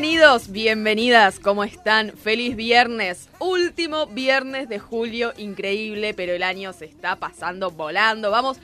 [0.00, 2.12] Bienvenidos, bienvenidas, ¿cómo están?
[2.12, 8.58] Feliz viernes, último viernes de julio, increíble, pero el año se está pasando volando, vamos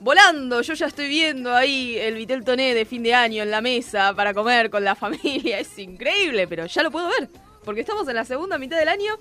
[0.00, 3.60] volando, yo ya estoy viendo ahí el Vitel Toné de fin de año en la
[3.60, 7.28] mesa para comer con la familia, es increíble, pero ya lo puedo ver,
[7.64, 9.14] porque estamos en la segunda mitad del año,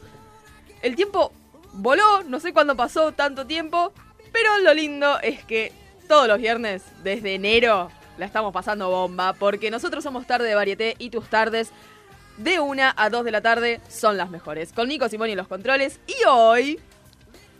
[0.81, 1.31] el tiempo
[1.73, 3.93] voló, no sé cuándo pasó tanto tiempo,
[4.31, 5.71] pero lo lindo es que
[6.07, 10.95] todos los viernes, desde enero, la estamos pasando bomba, porque nosotros somos tarde de varieté
[10.99, 11.71] y tus tardes
[12.37, 14.73] de una a 2 de la tarde son las mejores.
[14.73, 15.99] Con Nico Simón y los controles.
[16.05, 16.79] Y hoy.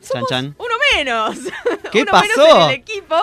[0.02, 0.56] Somos Chan, chan.
[0.58, 1.38] uno menos.
[1.92, 2.28] ¿Qué uno pasó?
[2.28, 3.16] menos en el equipo.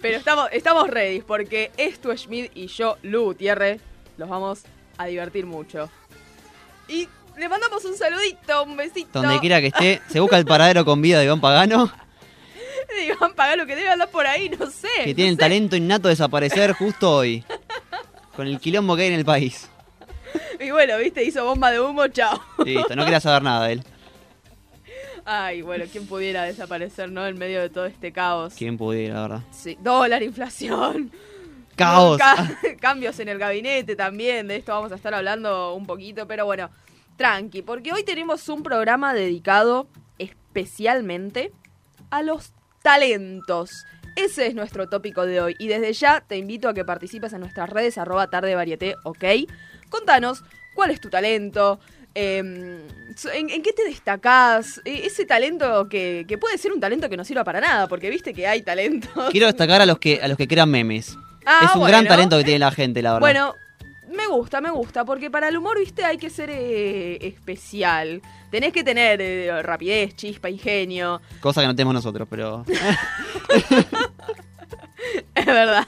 [0.00, 3.80] Pero estamos, estamos ready, porque Estu Schmidt y yo, Lu Gutiérrez,
[4.18, 4.62] los vamos
[4.98, 5.88] a divertir mucho.
[6.88, 9.22] Y le mandamos un saludito, un besito.
[9.22, 11.90] Donde quiera que esté, se busca el paradero con vida de Iván Pagano,
[12.94, 14.88] de Iván Pagano que debe andar por ahí, no sé.
[15.04, 17.44] que no tiene el talento innato de desaparecer justo hoy.
[18.34, 19.68] Con el quilombo que hay en el país.
[20.60, 22.40] Y bueno, viste, hizo bomba de humo, chao.
[22.64, 23.84] Listo, no quería saber nada de él.
[25.24, 27.26] Ay, bueno, ¿quién pudiera desaparecer, no?
[27.26, 28.54] En medio de todo este caos.
[28.56, 29.40] Quién pudiera, la verdad.
[29.50, 31.10] Sí, dólar, inflación.
[31.74, 32.18] ¡Caos!
[32.18, 36.46] Ca- cambios en el gabinete también, de esto vamos a estar hablando un poquito, pero
[36.46, 36.70] bueno,
[37.16, 41.52] tranqui, porque hoy tenemos un programa dedicado especialmente
[42.10, 42.52] a los
[42.86, 43.84] talentos.
[44.14, 47.40] Ese es nuestro tópico de hoy y desde ya te invito a que participes en
[47.40, 49.24] nuestras redes arroba tarde varieté, ok.
[49.90, 51.80] Contanos cuál es tu talento,
[52.14, 52.78] em,
[53.34, 57.16] en, en qué te destacás, E- ese talento que, que puede ser un talento que
[57.16, 59.30] no sirva para nada, porque viste que hay talentos.
[59.32, 61.16] Quiero destacar a los que a los que crean memes.
[61.44, 63.20] Ah, es un gran talento que tiene la gente, la verdad.
[63.20, 63.54] Bueno,
[64.14, 68.22] me gusta, me gusta, porque para el humor, viste, hay que ser eh, especial.
[68.50, 71.20] Tenés que tener eh, rapidez, chispa, ingenio.
[71.40, 72.64] Cosa que no tenemos nosotros, pero.
[75.34, 75.86] Es verdad.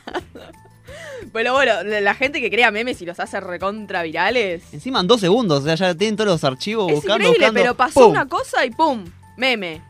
[1.32, 4.62] Pero bueno, la gente que crea memes y los hace recontra virales.
[4.72, 7.60] Encima en dos segundos, o sea, ya tienen todos los archivos Es buscando, increíble, buscando.
[7.60, 8.10] pero pasó ¡pum!
[8.10, 9.04] una cosa y ¡pum!
[9.36, 9.82] Meme.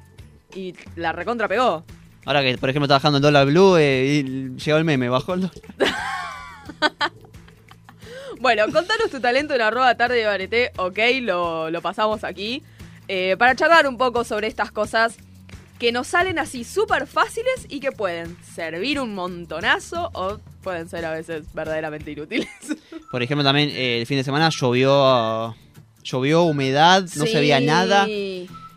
[0.55, 1.85] Y la recontra pegó.
[2.25, 5.35] Ahora que, por ejemplo, está bajando el dólar blue eh, y llegó el meme, bajó
[5.35, 5.55] el dólar.
[8.41, 12.63] Bueno, contanos tu talento en arroba tarde de bareté, ok, lo, lo pasamos aquí.
[13.09, 15.17] eh, para charlar un poco sobre estas cosas
[15.79, 21.05] que nos salen así súper fáciles y que pueden servir un montonazo o pueden ser
[21.05, 22.49] a veces verdaderamente inútiles.
[23.11, 25.55] Por ejemplo, también eh, el fin de semana llovió.
[26.03, 27.65] Llovió, humedad, no se veía Sí.
[27.67, 28.07] nada.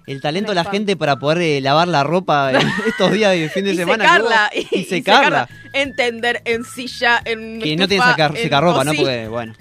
[0.07, 3.49] El talento de la gente para poder eh, lavar la ropa en estos días de
[3.49, 4.03] fin de y semana.
[4.03, 5.49] secarla, que y, y secarla.
[5.73, 8.93] Entender en silla, en Que no tiene estufa, sacar, en secarropa, ¿no?
[8.93, 9.53] Porque, bueno.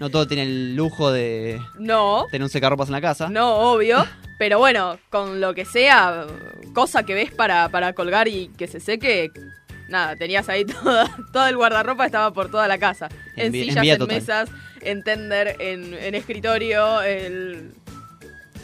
[0.00, 3.28] No todo tiene el lujo de No, tener un secarropas en la casa.
[3.28, 4.04] no, obvio.
[4.38, 6.26] Pero bueno, con lo que sea,
[6.74, 9.30] cosa que ves para, para colgar y que se seque,
[9.88, 13.08] nada, tenías ahí todo, todo el guardarropa, estaba por toda la casa.
[13.36, 14.16] En sillas, en total.
[14.16, 14.48] mesas,
[14.82, 17.72] en tender, en, en escritorio, el-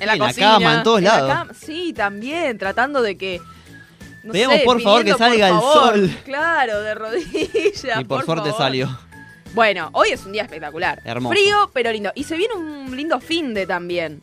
[0.00, 0.46] en la en la cocina.
[0.52, 1.28] cama, en todos la lados.
[1.32, 1.52] cama.
[1.54, 3.40] Sí, también, tratando de que...
[4.24, 5.94] no Veamos, sé, por favor, que salga el por favor.
[5.94, 6.10] sol.
[6.24, 8.00] Claro, de rodillas.
[8.00, 8.58] y por, suerte favor.
[8.58, 8.98] salió.
[9.54, 11.00] Bueno, hoy es un día espectacular.
[11.04, 11.34] Hermoso.
[11.34, 12.12] Frío, pero lindo.
[12.14, 14.20] Y se viene un lindo fin de también.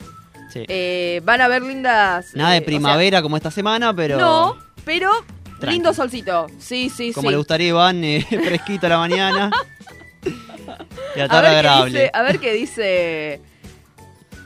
[0.52, 0.64] Sí.
[0.68, 2.34] Eh, van a haber lindas.
[2.34, 4.18] Nada eh, de o sea, primavera como esta semana, pero.
[4.18, 5.12] no, pero
[5.60, 5.74] Tranqui.
[5.74, 6.48] lindo solcito.
[6.60, 7.32] Sí, sí, Como sí.
[7.32, 9.52] le gustaría a Iván, eh, fresquito a la mañana.
[11.16, 11.92] y a a, tarde qué agradable.
[12.00, 13.42] dice, a ver qué dice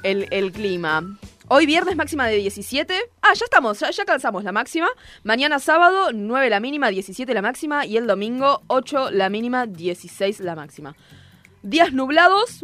[0.03, 1.17] el, el clima.
[1.53, 2.93] Hoy viernes máxima de 17.
[3.21, 4.87] Ah, ya estamos, ya, ya calzamos la máxima.
[5.23, 7.85] Mañana sábado 9 la mínima, 17 la máxima.
[7.85, 10.95] Y el domingo 8 la mínima, 16 la máxima.
[11.61, 12.63] Días nublados,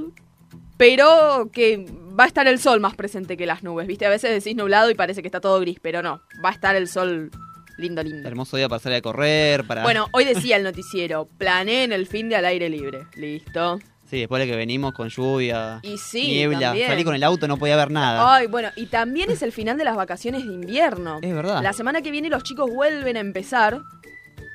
[0.78, 1.86] pero que
[2.18, 3.88] va a estar el sol más presente que las nubes.
[3.88, 6.22] Viste, a veces decís nublado y parece que está todo gris, pero no.
[6.44, 7.30] Va a estar el sol
[7.78, 8.28] lindo, lindo.
[8.28, 9.84] Hermoso día para salir a correr, para.
[9.84, 13.08] Bueno, hoy decía el noticiero, planeen el fin de al aire libre.
[13.16, 13.80] Listo.
[14.10, 16.88] Sí, después de que venimos con lluvia, Y sí, niebla, también.
[16.88, 18.36] salí con el auto, no podía ver nada.
[18.36, 21.20] Ay, bueno, y también es el final de las vacaciones de invierno.
[21.22, 21.62] Es verdad.
[21.62, 23.82] La semana que viene los chicos vuelven a empezar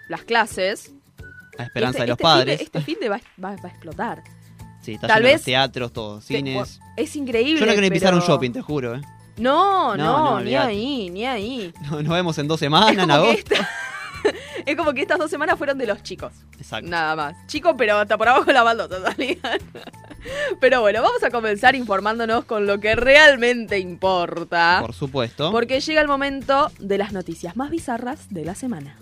[0.09, 0.93] las clases.
[1.59, 2.61] La esperanza Este- de los este fin padres.
[2.63, 4.23] este fin de va, va- va a explotar.
[4.81, 6.81] Sí, está tal lleno de vez- teatros, todos, cines.
[6.97, 7.61] Es increíble.
[7.61, 8.95] Yo no quiero pisar un shopping, te juro.
[8.97, 9.03] ¿eh?
[9.37, 10.69] No, No, no, no, ni olvidate.
[10.71, 11.75] ahí, ni ahí.
[11.91, 13.55] No- Nos vemos en dos semanas, en agosto.
[14.67, 16.33] Es como que estas dos semanas fueron de los chicos.
[16.59, 16.89] Exacto.
[16.89, 17.47] Nada más.
[17.47, 19.39] Chicos, pero hasta por abajo la baldosa salían.
[20.61, 24.79] Pero bueno, vamos a comenzar informándonos con lo que realmente importa.
[24.81, 25.51] Por supuesto.
[25.51, 28.97] Porque llega el momento de las noticias más bizarras de la semana.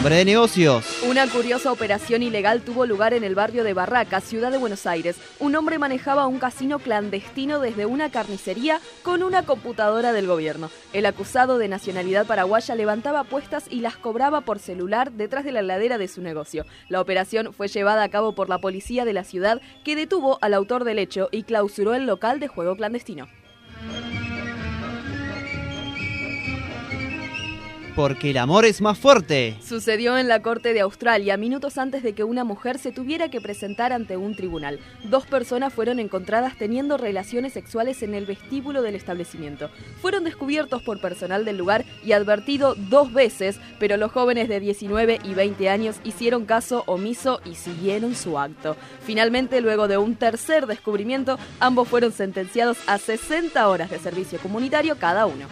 [0.00, 1.02] Hombre de negocios.
[1.06, 5.16] Una curiosa operación ilegal tuvo lugar en el barrio de Barraca, ciudad de Buenos Aires.
[5.38, 10.70] Un hombre manejaba un casino clandestino desde una carnicería con una computadora del gobierno.
[10.94, 15.60] El acusado de nacionalidad paraguaya levantaba apuestas y las cobraba por celular detrás de la
[15.60, 16.64] heladera de su negocio.
[16.88, 20.54] La operación fue llevada a cabo por la policía de la ciudad que detuvo al
[20.54, 23.28] autor del hecho y clausuró el local de juego clandestino.
[28.00, 29.58] Porque el amor es más fuerte.
[29.62, 33.42] Sucedió en la Corte de Australia minutos antes de que una mujer se tuviera que
[33.42, 34.80] presentar ante un tribunal.
[35.04, 39.68] Dos personas fueron encontradas teniendo relaciones sexuales en el vestíbulo del establecimiento.
[40.00, 45.18] Fueron descubiertos por personal del lugar y advertido dos veces, pero los jóvenes de 19
[45.22, 48.78] y 20 años hicieron caso omiso y siguieron su acto.
[49.04, 54.96] Finalmente, luego de un tercer descubrimiento, ambos fueron sentenciados a 60 horas de servicio comunitario
[54.96, 55.44] cada uno.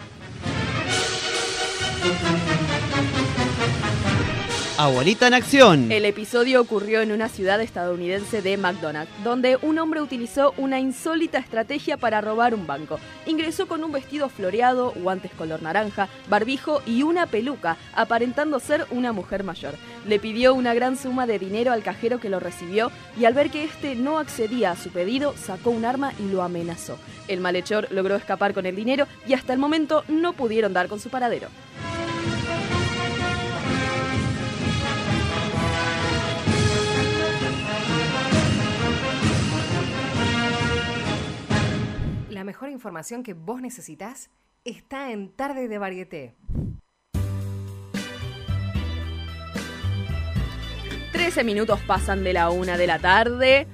[4.81, 5.91] Abuelita en acción.
[5.91, 11.37] El episodio ocurrió en una ciudad estadounidense de McDonald's, donde un hombre utilizó una insólita
[11.37, 12.97] estrategia para robar un banco.
[13.25, 19.11] Ingresó con un vestido floreado, guantes color naranja, barbijo y una peluca, aparentando ser una
[19.11, 19.75] mujer mayor.
[20.07, 22.89] Le pidió una gran suma de dinero al cajero que lo recibió
[23.19, 26.41] y al ver que éste no accedía a su pedido, sacó un arma y lo
[26.41, 26.97] amenazó.
[27.27, 31.01] El malhechor logró escapar con el dinero y hasta el momento no pudieron dar con
[31.01, 31.49] su paradero.
[42.49, 44.31] Mejor información que vos necesitas
[44.65, 46.33] está en Tarde de Varieté.
[51.11, 53.67] 13 minutos pasan de la una de la tarde.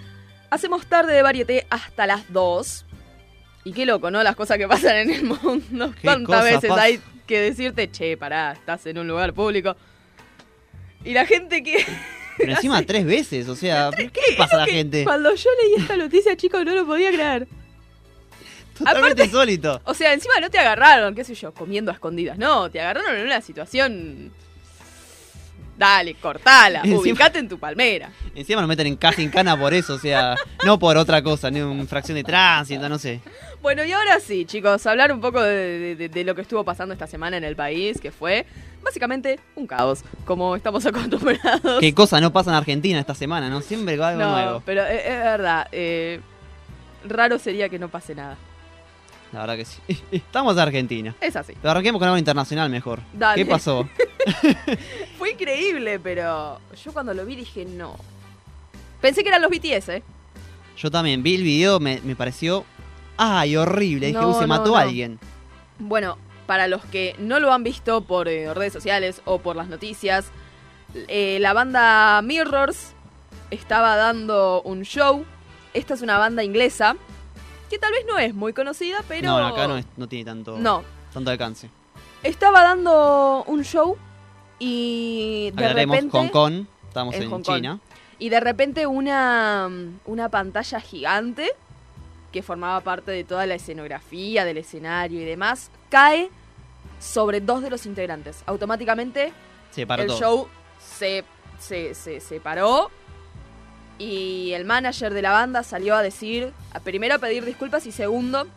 [0.50, 2.86] Hacemos tarde de varieté hasta las 2.
[3.64, 4.22] Y qué loco, ¿no?
[4.24, 5.94] Las cosas que pasan en el mundo.
[5.96, 9.78] ¿Qué ¿Cuántas veces hay que decirte, che, pará, estás en un lugar público?
[11.06, 11.78] Y la gente que.
[12.38, 15.06] Pero encima tres veces, o sea, ¿qué le pasa a la que gente?
[15.06, 17.48] Cuando yo leí esta noticia, chicos, no lo podía creer.
[18.78, 19.82] Totalmente aparte- insólito.
[19.86, 22.38] O sea, encima no te agarraron, qué sé yo, comiendo a escondidas.
[22.38, 24.32] No, te agarraron en una situación.
[25.78, 28.10] Dale, cortala, Encima- ubicate en tu palmera.
[28.34, 30.36] Encima nos meten en casa en cana por eso, o sea,
[30.66, 33.20] no por otra cosa, ni una infracción de tránsito, no sé.
[33.62, 36.94] Bueno, y ahora sí, chicos, hablar un poco de, de- de lo que estuvo pasando
[36.94, 38.46] esta semana en el país, que fue
[38.84, 41.82] básicamente un caos, como estamos acostumbrados.
[41.82, 43.60] Qué cosa no pasa en Argentina esta semana, ¿no?
[43.60, 44.64] Siempre va algo no, nuevo.
[44.66, 46.22] pero es, es verdad, eh,
[47.06, 48.38] raro sería que no pase nada.
[49.36, 49.82] La verdad que sí.
[50.14, 51.16] Estamos en Argentina.
[51.20, 51.54] Es así.
[51.62, 53.02] Pero arranquemos con algo internacional mejor.
[53.12, 53.44] Dale.
[53.44, 53.88] ¿Qué pasó?
[55.18, 57.98] Fue increíble, pero yo cuando lo vi dije no.
[59.02, 60.04] Pensé que eran los BTS, ¿eh?
[60.78, 62.64] Yo también vi el video, me, me pareció.
[63.18, 64.08] ¡Ay, horrible!
[64.08, 64.78] Dije, No, "Uy, se no, mató no.
[64.78, 65.20] a alguien.
[65.80, 66.18] Bueno,
[66.48, 70.28] para los que no lo han visto por eh, redes sociales o por las noticias,
[71.10, 72.94] eh, la banda Mirrors
[73.52, 75.26] estaba dando un show.
[75.74, 76.96] Esta es una banda inglesa
[77.70, 79.30] que tal vez no es muy conocida, pero...
[79.30, 80.84] No, acá no, es- no tiene tanto, No,
[81.14, 81.70] tanto alcance.
[82.24, 83.98] estaba dando un show
[84.60, 86.10] y de repente...
[86.18, 87.56] Hong Kong, estamos en en, Hong Kong.
[87.56, 87.80] China.
[88.18, 89.70] Y de repente una,
[90.06, 91.52] una pantalla gigante
[92.32, 96.30] que formaba parte de toda la escenografía del escenario y demás, cae
[97.00, 98.44] sobre dos de los integrantes.
[98.46, 99.32] Automáticamente
[99.72, 100.20] Se paró el todo.
[100.20, 100.48] show
[100.80, 101.24] se,
[101.60, 102.90] se, se, se paró
[103.98, 107.92] y el manager de la banda salió a decir, a, primero a pedir disculpas y
[107.92, 108.48] segundo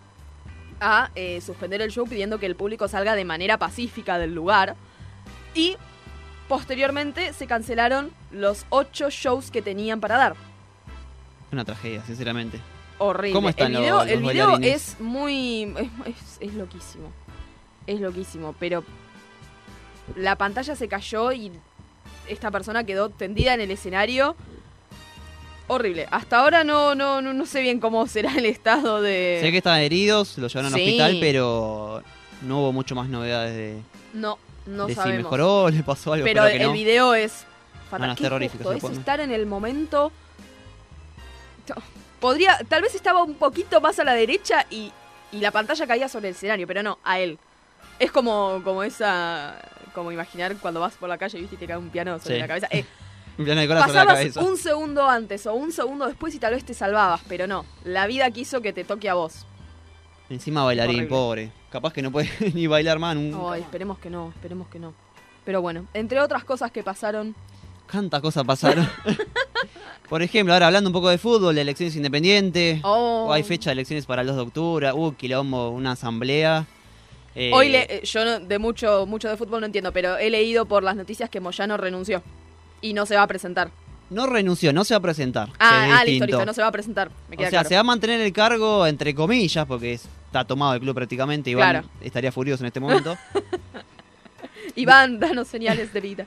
[0.81, 4.77] a eh, suspender el show pidiendo que el público salga de manera pacífica del lugar.
[5.55, 5.77] Y
[6.49, 10.35] posteriormente se cancelaron los ocho shows que tenían para dar.
[11.53, 12.61] Una tragedia, sinceramente.
[12.99, 13.33] Horrible.
[13.35, 14.89] ¿Cómo están el video, los- el video bailarines?
[14.95, 15.75] es muy.
[16.07, 17.11] Es- es loquísimo.
[17.87, 18.85] Es loquísimo, pero.
[20.17, 21.53] La pantalla se cayó y
[22.29, 24.37] esta persona quedó tendida en el escenario.
[25.69, 26.09] Horrible.
[26.11, 29.39] Hasta ahora no, no, no, no sé bien cómo será el estado de.
[29.43, 32.03] Sé que estaban heridos, lo llevaron al hospital, pero
[32.43, 33.79] no hubo mucho más novedades de,
[34.15, 35.25] No, no de si sabemos.
[35.25, 36.25] mejoró, le pasó algo.
[36.25, 36.73] Pero el que no.
[36.73, 37.45] video es
[37.91, 38.09] fatal.
[38.09, 40.11] no, es justo, es estar en el momento.
[42.21, 44.91] Podría, tal vez estaba un poquito más a la derecha y,
[45.31, 47.39] y la pantalla caía sobre el escenario, pero no, a él.
[47.99, 49.57] Es como, como esa.
[49.95, 51.57] Como imaginar cuando vas por la calle ¿viste?
[51.57, 52.41] y te cae un piano sobre Sí.
[52.41, 52.69] la cabeza.
[52.71, 52.85] Eh,
[53.39, 57.65] Pasabas un segundo antes o un segundo después y tal vez te salvabas, pero no.
[57.85, 59.47] La vida quiso que te toque a vos.
[60.29, 61.09] Encima bailarín, Horrible.
[61.09, 61.53] pobre.
[61.71, 63.53] Capaz que no puede ni bailar más nunca.
[63.55, 64.93] Ay, esperemos que no, esperemos que no.
[65.45, 67.35] Pero bueno, entre otras cosas que pasaron.
[67.91, 68.87] Tantas cosas pasaron.
[70.09, 72.81] Por ejemplo, ahora hablando un poco de fútbol, de elecciones independientes.
[72.83, 74.93] Oh, Hay fecha de elecciones para el 2 de octubre.
[74.93, 76.67] Uh, quilombo, una asamblea.
[77.35, 80.29] Eh, Hoy le- eh, yo no- de mucho, mucho de fútbol no entiendo, pero he
[80.29, 82.23] leído por las noticias que Moyano renunció
[82.81, 83.71] y no se va a presentar.
[84.11, 85.49] No renunció, no se va a presentar.
[85.59, 87.11] Ah, ah, listo, listo, no se va a presentar.
[87.29, 87.69] Me O sea, claro.
[87.69, 91.51] se va a mantener el cargo entre comillas, porque está tomado el club prácticamente.
[91.51, 91.89] Iván Claro.
[92.01, 93.17] estaría furioso en este momento.
[94.77, 96.27] Iván, danos señales de vida.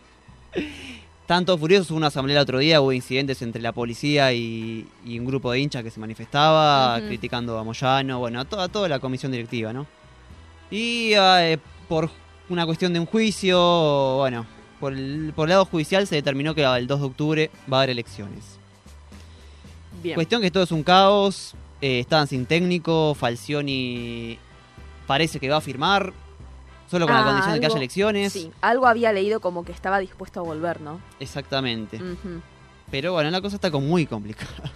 [1.25, 5.17] Tanto furioso, hubo una asamblea el otro día, hubo incidentes entre la policía y, y
[5.17, 8.99] un grupo de hinchas que se manifestaba, criticando a Moyano, bueno, a toda, toda la
[8.99, 9.87] comisión directiva, ¿no?
[10.69, 12.09] Y eh, por
[12.49, 14.45] una cuestión de un juicio, bueno,
[14.81, 17.79] por el, por el lado judicial se determinó que el 2 de octubre va a
[17.81, 18.57] haber elecciones.
[20.03, 20.15] Bien.
[20.15, 24.37] Cuestión que todo es un caos, eh, estaban sin técnico, Falcioni
[25.07, 26.11] parece que va a firmar,
[26.89, 28.33] solo con la Ah, condición de que haya elecciones.
[28.33, 30.99] Sí, algo había leído como que estaba dispuesto a volver, ¿no?
[31.19, 32.01] Exactamente.
[32.89, 34.71] Pero bueno, la cosa está como muy complicada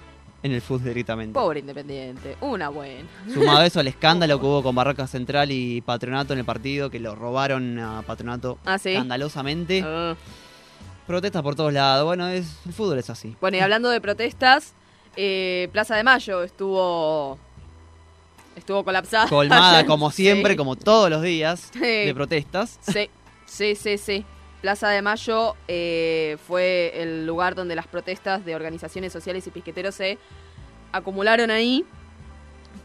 [0.45, 1.33] en el fútbol directamente.
[1.33, 3.07] Pobre Independiente, una buena.
[3.33, 6.89] Sumado a eso al escándalo que hubo con Barraca Central y Patronato en el partido,
[6.91, 8.89] que lo robaron a Patronato Ah, sí.
[8.91, 9.81] escandalosamente.
[9.83, 10.15] Ah.
[11.07, 12.05] Protestas por todos lados.
[12.05, 13.35] Bueno, es, el fútbol es así.
[13.41, 14.73] Bueno, y hablando de protestas,
[15.15, 17.39] eh, Plaza de Mayo estuvo
[18.55, 19.27] estuvo colapsada.
[19.27, 20.57] Colmada como siempre, Sí.
[20.57, 21.79] como todos los días Sí.
[21.79, 22.77] de protestas.
[22.81, 23.09] Sí,
[23.45, 24.25] sí, sí, sí.
[24.65, 29.93] Plaza de Mayo eh, fue el lugar donde las protestas de organizaciones sociales y piqueteros
[29.93, 30.17] se
[30.91, 31.85] acumularon ahí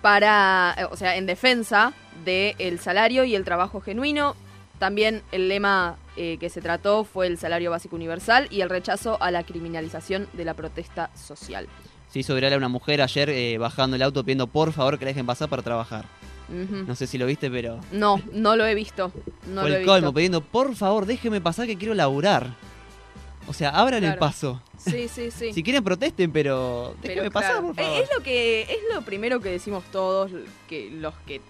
[0.03, 4.37] para, eh, o sea, en defensa del salario y el trabajo genuino.
[4.79, 9.17] También el lema eh, que se trató fue el salario básico universal y el rechazo
[9.19, 11.67] a la criminalización de la protesta social.
[12.09, 15.13] Se hizo viral a una mujer ayer bajando el auto pidiendo por favor que la
[15.13, 16.05] dejen pasar para trabajar.
[16.51, 19.13] No sé si lo viste, pero No, no lo he visto.
[19.47, 19.93] No lo he el visto.
[19.93, 22.55] colmo pidiendo por favor déjeme pasar que quiero laburar.
[23.47, 24.61] O sea, abran el paso.
[24.79, 25.53] Sí, sí, sí.
[25.55, 28.01] Si quieren protesten, pero déjeme pasar, claro, por favor.
[28.03, 30.31] Es lo que es lo primero que decimos todos
[30.69, 31.41] que los que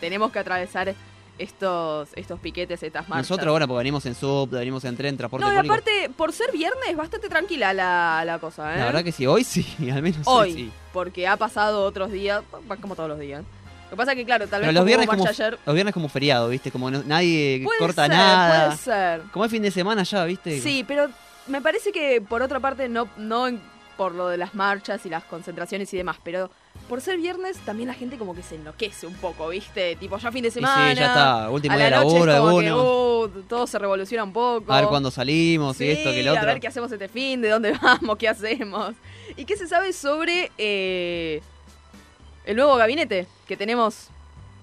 [0.00, 0.94] tenemos que atravesar
[1.38, 3.28] estos estos piquetes, estas marchas.
[3.30, 5.74] Nosotros, bueno, porque venimos en sub, venimos en tren, transporte No, y público.
[5.74, 8.78] aparte, por ser viernes, bastante tranquila la, la cosa, ¿eh?
[8.78, 10.70] La verdad que sí, hoy sí, al menos Hoy, hoy sí.
[10.92, 12.42] porque ha pasado otros días,
[12.80, 13.44] como todos los días.
[13.86, 15.58] Lo que pasa es que, claro, tal vez los viernes como, ayer...
[15.64, 16.70] los viernes como feriado, ¿viste?
[16.72, 18.64] Como no- nadie Puede corta ser, nada.
[18.66, 19.20] puede ser.
[19.32, 20.60] Como es fin de semana ya, ¿viste?
[20.60, 21.08] Sí, pero
[21.46, 23.46] me parece que por otra parte no, no
[23.96, 26.50] por lo de las marchas y las concentraciones y demás, pero
[26.88, 29.96] por ser viernes también la gente como que se enloquece un poco, ¿viste?
[29.96, 30.92] Tipo ya fin de Y sí, semana.
[30.92, 32.60] ya está, último a día de la noche laburo es de como
[33.30, 34.70] que, uh, todo se revoluciona un poco.
[34.72, 36.42] A ver cuándo salimos y Sí, esto que el otro.
[36.42, 38.94] A ver qué hacemos este fin, de dónde vamos, qué hacemos.
[39.36, 41.40] ¿Y qué se sabe sobre eh,
[42.46, 44.08] el nuevo gabinete que tenemos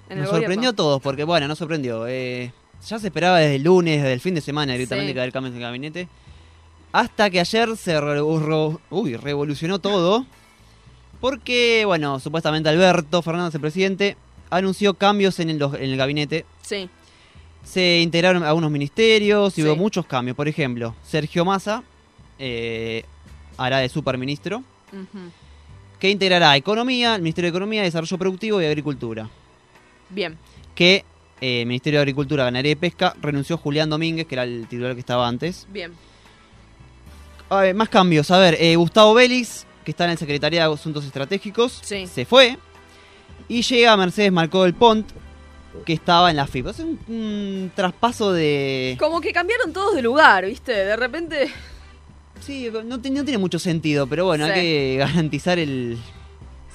[0.09, 2.05] en Nos el sorprendió a todos, porque bueno, nos sorprendió.
[2.07, 2.51] eh,
[2.87, 5.13] ya se esperaba desde el lunes, desde el fin de semana directamente Sí.
[5.13, 6.07] que haber cambios en el gabinete.
[6.91, 10.25] Hasta que ayer se re- uy, revolucionó todo.
[11.21, 14.17] Porque, bueno, supuestamente Alberto Fernández, el presidente,
[14.49, 16.45] anunció cambios en el, en el gabinete.
[16.61, 16.89] Sí,
[17.63, 19.67] Se integraron algunos ministerios y Sí.
[19.67, 20.35] hubo muchos cambios.
[20.35, 21.81] Por ejemplo, Sergio Massa
[22.39, 23.05] eh,
[23.57, 24.57] hará de superministro,
[24.91, 25.19] ujú.
[26.03, 29.29] Que integrará Economía, el Ministerio de Economía, Desarrollo Productivo y Agricultura.
[30.09, 30.37] bien.
[30.75, 31.05] Que
[31.39, 34.95] eh, el Ministerio de Agricultura, Ganadería y Pesca renunció Julián Domínguez, que era el titular
[34.95, 35.65] que estaba antes.
[35.71, 35.93] Bien.
[37.49, 38.29] A ver, más cambios.
[38.31, 42.05] A ver, eh, Gustavo Vélez, que está en el Secretaría de Asuntos Estratégicos, Sí.
[42.05, 42.57] se fue.
[43.47, 45.09] Y llega Mercedes Marcó del Pont,
[45.85, 46.67] que estaba en la FIP.
[46.67, 48.97] Es un, un traspaso de...
[48.99, 50.73] Como que cambiaron todos de lugar, ¿viste?
[50.73, 51.49] De repente.
[52.45, 54.51] Sí, no, no tiene mucho sentido, pero bueno, Sí.
[54.51, 55.97] hay que garantizar el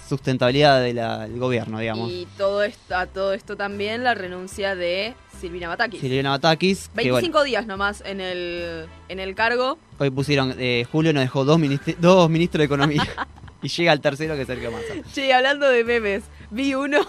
[0.08, 2.10] sustentabilidad de del gobierno, digamos.
[2.10, 6.00] Y todo esto, a todo esto también la renuncia de Silvina Batakis.
[6.00, 9.78] Silvina Batakis, que 25 bueno, días nomás en el, en el cargo.
[9.98, 11.60] hoy pusieron, eh, Julio nos dejó dos,
[11.98, 13.02] dos ministros de Economía
[13.62, 14.94] y llega el tercero que es Sergio Massa.
[15.12, 17.00] Che, hablando de memes, vi uno.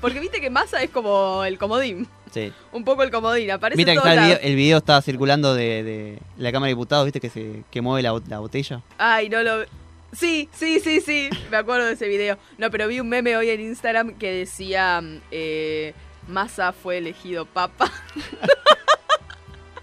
[0.00, 2.06] Porque viste que Massa es como el comodín.
[2.32, 2.52] Sí.
[2.72, 3.50] Un poco el comodín.
[3.50, 6.72] Aparece en que está el video, el video está circulando de, de la Cámara de
[6.74, 8.82] Diputados, viste que se que mueve la, bot- la botella.
[8.98, 9.64] Ay, no lo.
[10.12, 11.28] Sí, sí, sí, sí.
[11.50, 12.38] Me acuerdo de ese video.
[12.58, 15.02] No, pero vi un meme hoy en Instagram que decía.
[15.30, 15.94] Eh,
[16.28, 17.90] Massa fue elegido papa.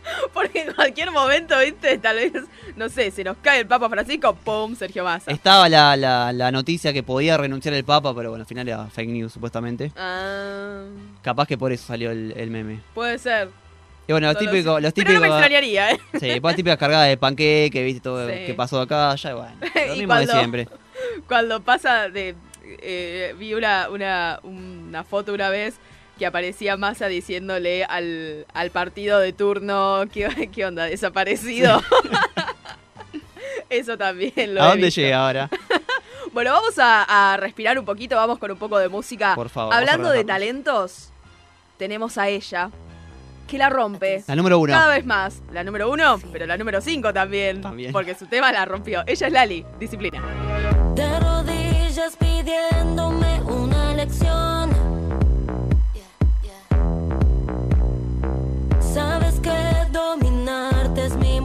[0.34, 2.34] Porque en cualquier momento, viste, tal vez,
[2.76, 4.76] no sé, se nos cae el Papa Francisco, ¡pum!
[4.76, 5.32] Sergio Massa.
[5.32, 8.86] Estaba la, la, la noticia que podía renunciar el Papa, pero bueno, al final era
[8.88, 9.92] fake news supuestamente.
[9.96, 10.84] Ah,
[11.22, 12.82] Capaz que por eso salió el, el meme.
[12.94, 13.50] puede ser.
[14.08, 15.40] Y bueno, los típicos, los Pero no me típicos.
[15.40, 16.00] extrañaría, ¿eh?
[16.20, 18.46] Sí, las típicas cargadas de panqueque, viste todo Sí.
[18.46, 19.52] que pasó acá, ya bueno.
[19.88, 20.68] Lo mismo cuando- de siempre.
[21.28, 22.36] Cuando pasa de.
[22.64, 25.76] eh, vi una, una, una foto una vez
[26.18, 30.86] que aparecía Massa diciéndole al, al partido de turno, ¿qué, qué onda?
[30.86, 31.82] ¿Desaparecido?
[33.70, 35.02] Eso también lo ¿A he dónde visto.
[35.02, 35.50] llega ahora?
[36.34, 39.36] Bueno, vamos a, a respirar un poquito, vamos con un poco de música.
[39.36, 41.14] Por favor, Hablando de talentos,
[41.78, 42.72] tenemos a ella,
[43.48, 44.22] que la rompe.
[44.28, 44.74] La número uno.
[44.74, 45.42] Cada vez más.
[45.54, 47.62] La número uno, pero la número cinco también.
[47.62, 47.94] También.
[47.94, 49.04] Porque su tema la rompió.
[49.08, 50.22] Ella es Lali, disciplina.
[50.94, 54.65] De rodillas pidiéndome una lección.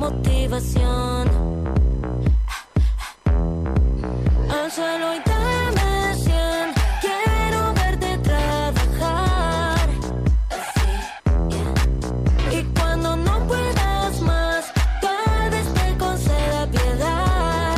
[0.01, 1.29] Motivación.
[4.57, 6.67] Al suelo y dame cien.
[7.05, 9.87] Quiero verte trabajar.
[12.51, 17.77] Y cuando no puedas más, tal vez te conceda piedad.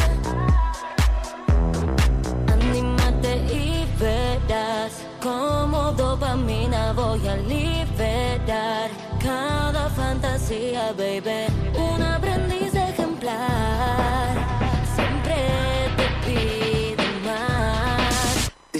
[2.55, 11.52] Anímate y verás cómo dopamina voy a liberar cada fantasía, baby.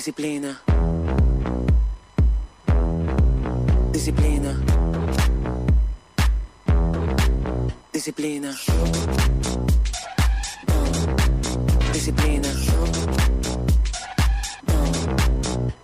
[0.03, 0.61] Disciplina.
[3.93, 4.53] Disciplina.
[7.93, 8.51] Disciplina.
[11.93, 12.49] Disciplina.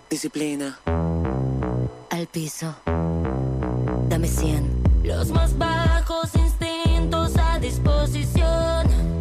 [0.09, 0.79] Disciplina.
[2.09, 2.75] Al piso,
[4.09, 4.83] dame 100.
[5.05, 9.18] Los más bajos instintos a disposición.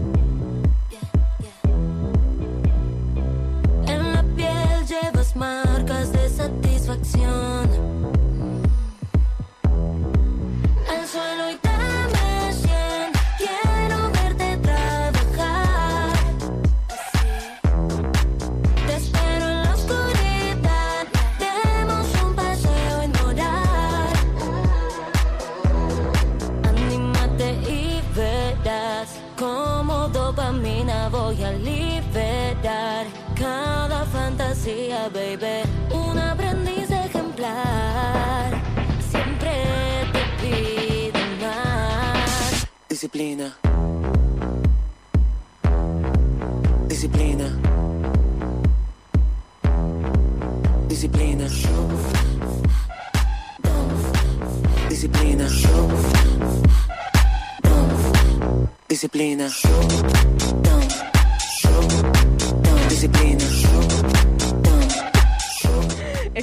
[35.10, 35.62] Baby.
[35.90, 38.50] Un aprendiz ejemplar
[39.10, 39.52] siempre
[40.12, 42.66] te pide más.
[42.88, 43.56] Disciplina.
[46.88, 47.48] Disciplina.
[50.88, 51.48] Disciplina.
[54.88, 55.48] Disciplina.
[58.88, 59.48] Disciplina.
[62.88, 63.87] Disciplina.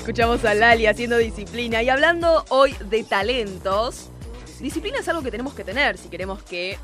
[0.06, 1.82] Escuchamos a Lali haciendo disciplina.
[1.82, 4.10] Y hablando hoy de talentos,
[4.60, 6.78] disciplina es algo que tenemos que tener si queremos que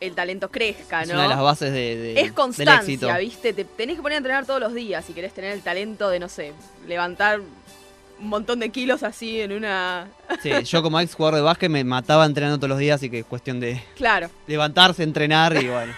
[0.00, 1.14] el talento crezca, Es ¿no?
[1.14, 2.34] una de las bases de, de- es del éxito.
[2.34, 3.54] constancia, ¿viste?
[3.54, 6.18] Te tenés que poner a entrenar todos los días si querés tener el talento de,
[6.20, 6.52] no sé,
[6.86, 10.08] levantar un montón de kilos así en una...
[10.42, 13.20] Sí, yo como ex jugador de básquet me mataba entrenando todos los días, así que
[13.20, 14.28] es cuestión de Claro.
[14.46, 15.94] levantarse, entrenar y bueno.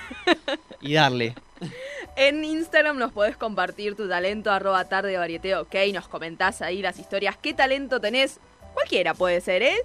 [0.80, 1.34] y darle.
[2.20, 6.98] En Instagram nos podés compartir tu talento, arroba tarde varieté, ok, nos comentás ahí las
[6.98, 7.36] historias.
[7.36, 8.40] ¿Qué talento tenés?
[8.74, 9.76] Cualquiera puede ser, ¿eh?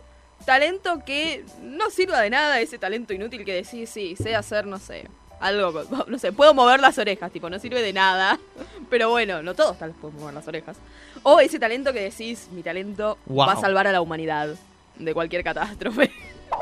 [0.43, 4.79] Talento que no sirva de nada, ese talento inútil que decís, sí, sé hacer, no
[4.79, 5.07] sé,
[5.39, 8.39] algo, no sé, puedo mover las orejas, tipo, no sirve de nada.
[8.89, 10.77] Pero bueno, no todos tal vez pueden mover las orejas.
[11.21, 13.45] O ese talento que decís, mi talento Wow.
[13.45, 14.55] va a salvar a la humanidad
[14.95, 16.09] de cualquier catástrofe.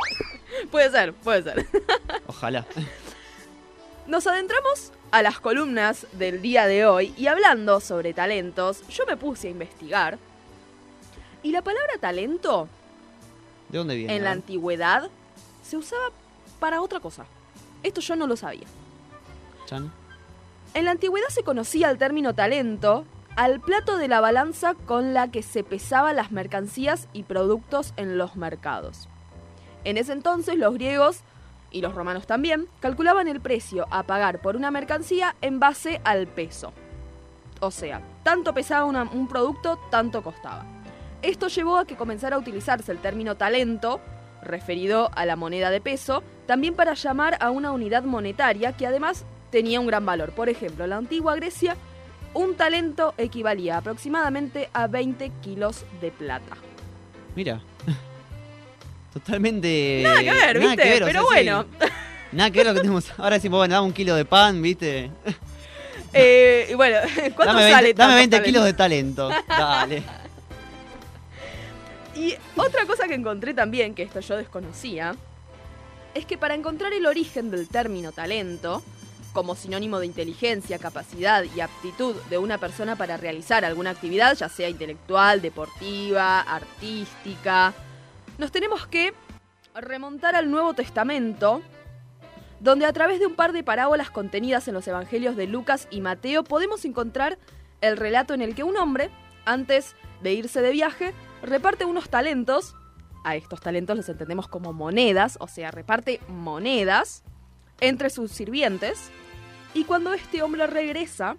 [0.70, 1.66] puede ser, puede ser.
[2.28, 2.66] Ojalá.
[4.06, 9.18] Nos adentramos a las columnas del día de hoy y hablando sobre talentos, yo me
[9.18, 10.18] puse a investigar.
[11.44, 12.68] Y la palabra talento
[13.70, 14.16] ¿De dónde viene?
[14.16, 15.10] en la antigüedad
[15.64, 16.12] se usaba
[16.60, 17.26] para otra cosa.
[17.84, 18.68] Esto yo no lo sabía.
[19.66, 19.92] Chan.
[20.74, 25.30] En la antigüedad se conocía el término talento al plato de la balanza con la
[25.30, 29.08] que se pesaban las mercancías y productos en los mercados.
[29.84, 31.22] En ese entonces los griegos
[31.72, 36.28] y los romanos también calculaban el precio a pagar por una mercancía en base al
[36.28, 36.74] peso.
[37.60, 40.66] O sea, tanto pesaba un producto, tanto costaba.
[41.22, 44.02] Esto llevó a que comenzara a utilizarse el término talento,
[44.42, 49.26] referido a la moneda de peso, también para llamar a una unidad monetaria que además
[49.52, 50.32] tenía un gran valor.
[50.32, 51.76] Por ejemplo, en la antigua Grecia,
[52.34, 56.58] un talento equivalía aproximadamente a 20 kilos de plata.
[57.36, 57.62] Mira.
[59.14, 60.02] Totalmente.
[60.04, 60.84] Nada que ver, ¿viste?
[60.84, 61.34] que ver, o Pero sea, sí.
[61.34, 61.66] bueno.
[62.32, 63.12] Nada que ver lo que tenemos.
[63.18, 65.12] Ahora decimos, bueno, dame un kilo de pan, ¿viste?
[66.14, 66.98] Eh, y bueno,
[67.38, 68.46] ¿cuánto Dame 20, sale dame tanto 20 talento?
[68.46, 69.30] kilos de talento.
[69.48, 70.04] Dale.
[72.16, 75.16] Y otra cosa que encontré también, que esto yo desconocía,
[76.14, 78.84] es que para encontrar el origen del término talento,
[79.32, 84.50] como sinónimo de inteligencia, capacidad y aptitud de una persona para realizar alguna actividad, ya
[84.50, 87.74] sea intelectual, deportiva, artística,
[88.42, 89.14] nos tenemos que
[89.76, 91.62] remontar al Nuevo Testamento,
[92.60, 96.02] donde a través de un par de parábolas contenidas en los evangelios de Lucas y
[96.02, 97.38] Mateo podemos encontrar
[97.82, 99.12] el relato en el que un hombre,
[99.46, 102.76] antes de irse de viaje, reparte unos talentos,
[103.24, 107.24] a estos talentos los entendemos como monedas, o sea, reparte monedas
[107.80, 109.12] entre sus sirvientes,
[109.76, 111.38] y cuando este hombre regresa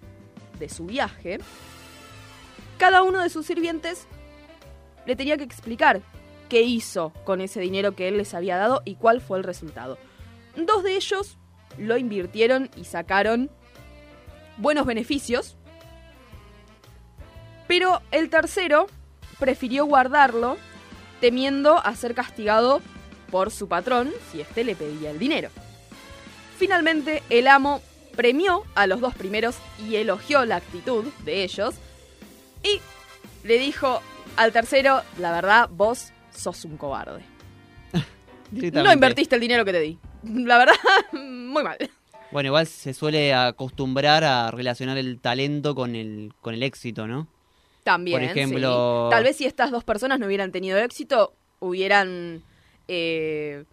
[0.57, 1.39] de su viaje,
[2.77, 4.07] cada uno de sus sirvientes
[5.05, 6.01] le tenía que explicar
[6.49, 9.97] qué hizo con ese dinero que él les había dado y cuál fue el resultado.
[10.55, 11.37] Dos de ellos
[11.77, 13.49] lo invirtieron y sacaron
[14.57, 15.57] buenos beneficios,
[17.67, 18.87] pero el tercero
[19.39, 20.57] prefirió guardarlo
[21.19, 22.81] temiendo a ser castigado
[23.31, 25.49] por su patrón si éste le pedía el dinero.
[26.57, 27.81] Finalmente, el amo
[28.15, 31.75] premió a los dos primeros y elogió la actitud de ellos
[32.61, 32.79] y
[33.43, 34.01] le dijo
[34.37, 37.23] al tercero, la verdad, vos sos un cobarde.
[38.51, 39.97] No invertiste el dinero que te di.
[40.23, 40.75] La verdad,
[41.13, 41.77] muy mal.
[42.31, 47.27] Bueno, igual se suele acostumbrar a relacionar el talento con el, con el éxito, ¿no?
[47.83, 48.19] También.
[48.19, 49.15] Por ejemplo- sí.
[49.15, 52.43] Tal vez si estas dos personas no hubieran tenido éxito, hubieran
[52.87, 53.65] eh,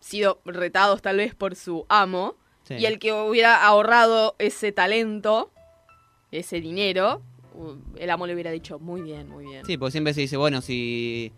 [0.00, 2.34] sido retados tal vez por su amo.
[2.64, 2.74] Sí.
[2.74, 5.50] Y el que hubiera ahorrado ese talento,
[6.30, 7.22] ese dinero,
[7.96, 9.64] el amo le hubiera dicho, muy bien, muy bien.
[9.66, 11.32] Sí, porque siempre se dice, bueno, si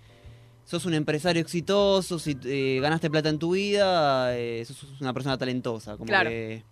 [0.65, 5.37] sos un empresario exitoso, si eh, ganaste plata en tu vida, eh, sos una persona
[5.39, 5.93] talentosa.
[5.97, 6.31] Como Claro.
[6.31, 6.63] que,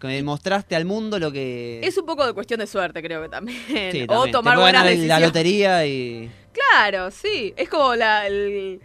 [0.00, 1.80] que demostraste al mundo lo que...
[1.84, 3.58] Es un poco de cuestión de suerte, creo que también.
[3.92, 4.32] Sí, o también.
[4.32, 5.22] tomar Te puede buenas ganar la decisiones.
[5.28, 6.30] lotería y...
[6.52, 7.52] Claro, sí.
[7.56, 8.80] Es como la, el,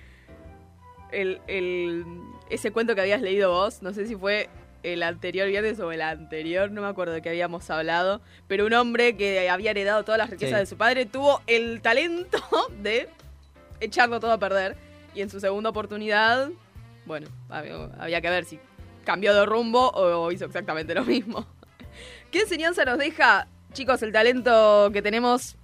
[1.11, 2.05] el, el-
[2.49, 3.81] ese cuento que habías leído vos.
[3.81, 4.49] No sé si fue
[4.93, 8.21] el anterior viernes o el anterior, no me acuerdo de qué habíamos hablado.
[8.47, 10.59] Pero un hombre que había heredado todas las riquezas Sí.
[10.61, 12.37] de su padre tuvo el talento
[12.81, 13.09] de
[13.79, 14.75] echarlo todo a perder.
[15.13, 16.49] Y en su segunda oportunidad,
[17.05, 18.59] bueno, había, había que ver si
[19.05, 21.45] cambió de rumbo o hizo exactamente lo mismo.
[22.31, 25.55] ¿Qué enseñanza nos deja, chicos, el talento que tenemos?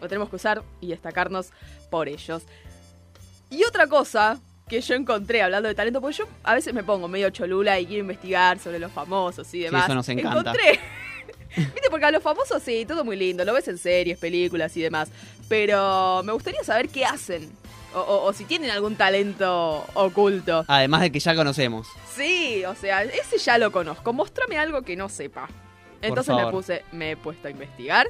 [0.00, 1.50] Lo tenemos que usar y destacarnos
[1.90, 2.42] por ellos.
[3.48, 4.38] Y otra cosa
[4.68, 7.86] que yo encontré hablando de talento, porque yo a veces me pongo medio cholula y
[7.86, 9.84] quiero investigar sobre los famosos y demás.
[9.84, 10.38] eso nos encanta.
[10.40, 10.80] Encontré.
[11.56, 14.82] Viste, porque a los famosos sí, todo muy lindo, lo ves en series, películas y
[14.82, 15.08] demás.
[15.48, 17.50] Pero me gustaría saber qué hacen.
[17.94, 20.64] O, o- o si tienen algún talento oculto.
[20.68, 21.86] Además de que ya conocemos.
[22.14, 24.12] Sí, o sea, ese ya lo conozco.
[24.12, 25.48] Mostrame algo que no sepa.
[26.02, 28.08] Entonces me puse, me he puesto a investigar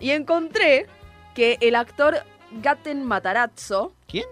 [0.00, 0.86] y encontré
[1.34, 2.22] que el actor
[2.62, 4.24] Gaten Matarazzo, ¿Quién?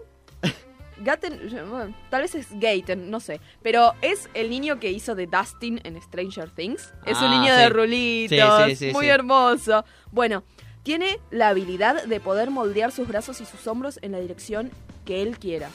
[0.98, 5.80] Gaten, tal vez es Gaten, no sé, pero es el niño que hizo de Dustin
[5.84, 6.92] en Stranger Things.
[7.04, 7.60] Es un Ah, niño sí.
[7.60, 9.84] de rulitos, Sí, sí, sí, muy hermoso.
[10.10, 10.42] Bueno,
[10.82, 14.70] tiene la habilidad de poder moldear sus brazos y sus hombros en la dirección
[15.04, 15.68] que él quiera.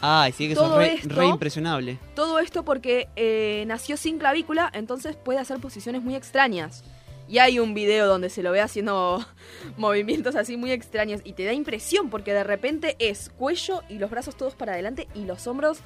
[0.00, 1.98] Ay, sí, que Todo es re, re impresionable.
[2.14, 6.84] Todo esto porque eh, nació sin clavícula, entonces puede hacer posiciones muy extrañas.
[7.28, 9.24] Y hay un video donde se lo ve haciendo
[9.76, 14.10] movimientos así muy extraños y te da impresión porque de repente es cuello y los
[14.10, 15.78] brazos todos para adelante y los hombros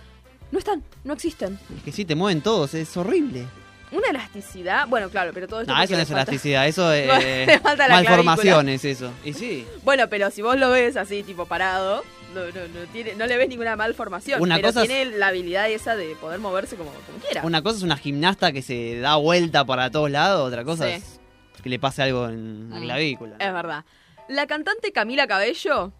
[0.50, 1.58] no están, no existen.
[1.78, 3.46] Es que sí, te mueven todos, es horrible.
[3.90, 5.72] Una elasticidad, bueno, claro, pero todo esto...
[5.72, 9.10] No, porque eso no es falta- elasticidad, eso es Le falta la malformación, es eso.
[9.24, 12.02] Y sí, Bueno, pero si vos lo ves así, tipo parado,
[12.34, 14.40] no, no, no, tiene, no le ves ninguna malformación.
[14.40, 17.42] Una pero cosa es- tiene la habilidad esa de poder moverse como, como quiera.
[17.44, 20.92] una cosa es una gimnasta que se da vuelta para todos lados, otra cosa Sí.
[20.94, 21.20] es
[21.62, 22.82] que le pase algo en la Mm.
[22.82, 23.36] clavícula.
[23.38, 23.84] Es verdad.
[24.28, 25.92] La cantante Camila Cabello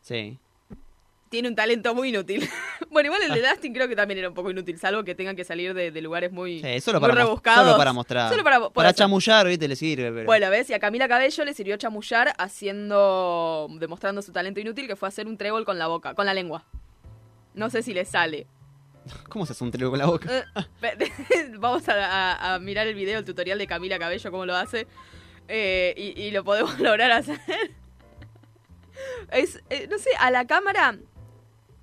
[0.00, 0.38] Sí.
[1.28, 2.48] tiene un talento muy inútil.
[2.90, 3.34] bueno, igual el Ah.
[3.34, 5.90] de Dustin creo que también era un poco inútil, salvo que tengan que salir de,
[5.90, 7.64] de lugares muy, Sí, solo muy para, rebuscados.
[7.64, 8.30] solo para mostrar.
[8.30, 10.26] Solo para, Para chamullar, viste, le sirve, pero.
[10.26, 10.70] Bueno, ¿ves?
[10.70, 13.68] Y a Camila Cabello le sirvió chamullar haciendo.
[13.80, 16.64] demostrando su talento inútil, que fue hacer un trébol con la boca, con la lengua.
[17.54, 18.46] No sé si le sale.
[19.28, 20.28] ¿Cómo se hace un trío con la boca?
[20.38, 20.44] Eh,
[21.58, 24.86] Vamos a, a- a mirar el video, el tutorial de Camila Cabello, cómo lo hace.
[25.48, 27.40] eh, y, y lo podemos lograr hacer.
[29.30, 30.96] Es, eh, no sé, a la cámara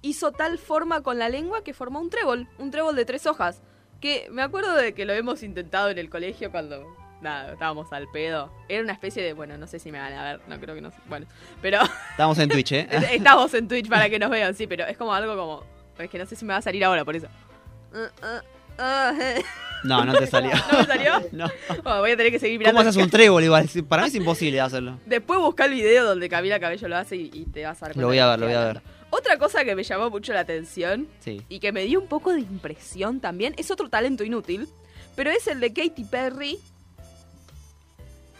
[0.01, 3.61] hizo tal forma con la lengua que formó un trébol, un trébol de tres hojas.
[3.99, 6.87] Que me acuerdo de que lo hemos intentado en el colegio cuando,
[7.21, 8.51] nada, estábamos al pedo.
[8.67, 10.81] Era una especie de, bueno, no sé si me van a ver, no creo que
[10.81, 11.27] no, bueno,
[11.61, 11.79] pero
[12.11, 12.87] Estamos en Twitch, ¿eh?
[13.11, 15.63] estamos en Twitch para que nos vean, sí, pero es como algo como,
[16.03, 17.27] es que no sé si me va a salir ahora por eso.
[19.83, 20.51] No, no te salió.
[20.71, 21.11] ¿No me salió?
[21.31, 21.47] No.
[21.83, 22.77] Bueno, voy a tener que seguir mirando.
[22.77, 23.69] ¿Cómo haces un trébol igual?
[23.87, 24.99] Para mí es imposible hacerlo.
[25.05, 27.97] Después busca el video donde Camila Cabello lo hace y, y te vas a dar
[27.97, 28.81] Lo voy a ver, lo voy a hablando.
[29.09, 31.41] Otra cosa que me llamó mucho la atención Sí.
[31.49, 34.69] y que me dio un poco de impresión también es otro talento inútil,
[35.15, 36.59] pero es el de Katy Perry.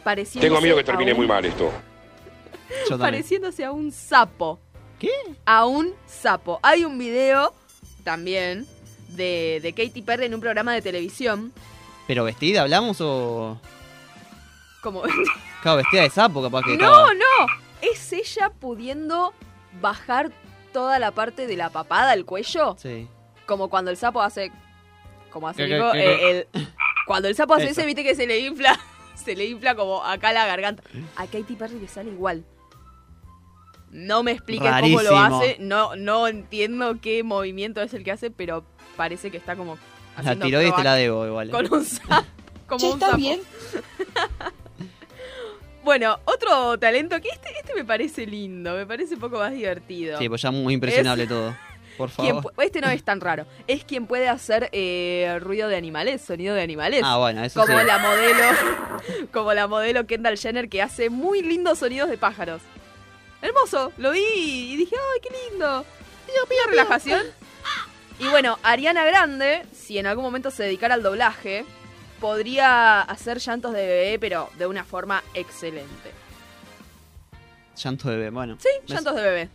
[0.02, 1.70] Pareciéndose Tengo miedo que termine un- muy mal esto.
[2.88, 2.98] Yo.
[2.98, 4.58] Pareciéndose a un sapo.
[5.02, 5.10] ¿Qué?
[5.44, 6.58] A un sapo.
[6.62, 7.52] Hay un video
[8.04, 8.66] también
[9.08, 11.52] de, de Katy Perry en un programa de televisión.
[12.06, 13.60] ¿Pero vestida hablamos o.?
[14.82, 15.02] Como.
[15.62, 16.76] Claro, vestida de sapo, capaz que.
[16.76, 17.46] No, estaba- no.
[17.82, 19.32] Es ella pudiendo
[19.80, 20.32] bajar
[20.72, 22.76] toda la parte de la papada, el cuello.
[22.80, 23.06] Sí.
[23.46, 24.50] Como cuando el sapo hace.
[25.30, 26.68] Como hace ¿Qué, Nico, qué, qué, eh, el-
[27.06, 27.72] cuando el sapo hace Eso.
[27.80, 28.78] ese, viste que se le infla.
[29.14, 30.82] Se le infla como acá la garganta.
[31.16, 32.44] A Katy Perry le sale igual.
[33.92, 35.40] No me expliques cómo lo Rarísimo.
[35.40, 35.56] hace.
[35.60, 38.64] No, no entiendo qué movimiento es el que hace, pero
[38.96, 39.76] parece que está como.
[39.76, 41.50] La haciendo tiroides te la debo igual.
[41.50, 42.26] Con un sapo.
[42.66, 43.16] Como un sapo.
[45.84, 50.16] Bueno, otro talento que este, este me parece lindo, me parece un poco más divertido.
[50.16, 51.56] Sí, pues ya muy impresionable todo.
[51.96, 52.52] Por favor.
[52.58, 53.46] este no es tan raro.
[53.66, 57.02] Es quien puede hacer eh, ruido de animales, sonido de animales.
[57.04, 57.84] Ah, bueno, eso como sí.
[57.84, 58.44] la modelo,
[59.32, 62.62] como la modelo Kendall Jenner que hace muy lindos sonidos de pájaros.
[63.42, 64.20] Hermoso, lo vi
[64.72, 65.84] y dije, ay, qué lindo.
[66.48, 67.22] Pía, relajación.
[68.18, 71.64] Y bueno, Ariana Grande, si en algún momento se dedicara al doblaje,
[72.20, 76.12] podría hacer llantos de bebé, pero de una forma excelente.
[77.76, 78.56] Llanto de bebé, bueno.
[78.60, 78.90] Sí, ¿Ves?
[78.90, 79.48] llantos de bebé.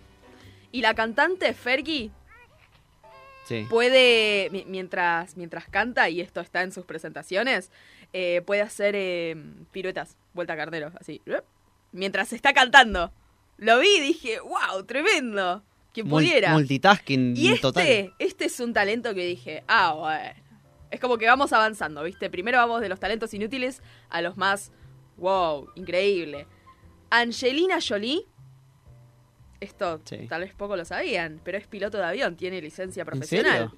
[0.71, 2.12] Y la cantante Fergie
[3.45, 3.65] Sí.
[3.69, 7.71] puede, mi- mientras, mientras canta, y esto está en sus presentaciones,
[8.12, 9.36] eh, puede hacer eh,
[9.71, 11.21] piruetas, vuelta a carnero, así.
[11.93, 13.12] Mientras está cantando.
[13.58, 15.63] Lo vi y dije, wow, tremendo.
[15.93, 16.54] Quien Mul- pudiera.
[16.54, 18.13] multitasking y este, total.
[18.20, 20.48] este es un talento que dije, ah, bueno.
[20.91, 22.30] Es como que vamos avanzando, ¿viste?
[22.30, 24.72] Primero vamos de los talentos inútiles a los más,
[25.17, 26.48] wow, increíble.
[27.10, 28.26] Angelina Jolie,
[29.60, 30.28] esto Sí.
[30.30, 33.72] tal vez poco lo sabían, pero es piloto de avión, tiene licencia ¿En profesional.
[33.72, 33.76] serio?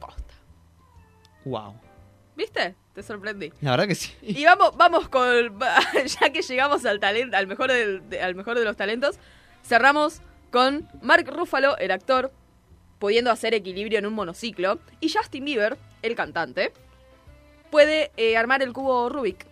[0.00, 0.34] Posta.
[1.44, 1.74] Wow.
[2.36, 2.74] ¿Viste?
[2.94, 3.52] Te sorprendí.
[3.60, 4.12] La verdad que sí.
[4.22, 5.58] Y vamos, vamos con.
[6.20, 9.16] Ya que llegamos al talento, al mejor del- de, al mejor de los talentos,
[9.64, 12.32] cerramos con Mark Ruffalo, el actor,
[12.98, 14.78] pudiendo hacer equilibrio en un monociclo.
[15.00, 16.72] Y Justin Bieber, el cantante,
[17.70, 19.46] puede eh, armar el cubo Rubik.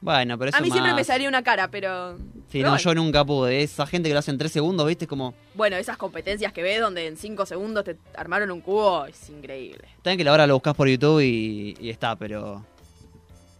[0.00, 2.18] Bueno, pero eso A mí siempre me salía una cara, pero.
[2.50, 2.82] Sí, pero no, bueno.
[2.82, 3.62] yo nunca pude.
[3.62, 5.06] Esa gente que lo hace en tres segundos, ¿viste?
[5.06, 5.34] Como.
[5.54, 9.84] Bueno, esas competencias que ves donde en 5 segundos te armaron un cubo es increíble.
[10.02, 12.64] También que la hora lo buscas por YouTube y, y está, pero.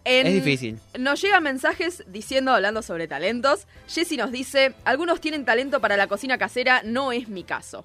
[0.05, 0.79] En- Es difícil.
[0.98, 3.66] Nos llegan mensajes diciendo, hablando sobre talentos.
[3.88, 7.85] Jessy nos dice, algunos tienen talento para la cocina casera, no es mi caso.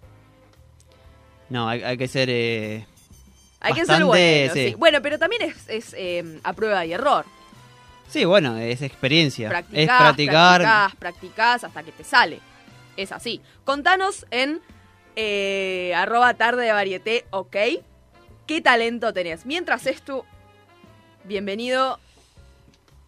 [1.50, 2.30] No, hay, hay que ser.
[2.32, 2.86] eh,
[3.60, 4.70] Hay que ser Bastante, bueno, sí.
[4.70, 4.76] sí.
[4.76, 7.26] Bueno, pero también es, es, eh, a prueba y error.
[8.14, 9.50] Sí, bueno, es experiencia.
[9.50, 10.62] Practicás, es practicar.
[10.62, 12.40] practicás, practicás hasta que te sale.
[12.96, 13.42] Es así.
[13.64, 14.62] Contanos en
[15.16, 17.58] eh, arroba tarde de varieté, ok.
[18.46, 19.48] ¿Qué talento tenés?
[19.48, 20.28] Mientras esto,
[21.24, 21.98] bienvenido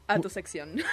[0.07, 0.71] a tu sección.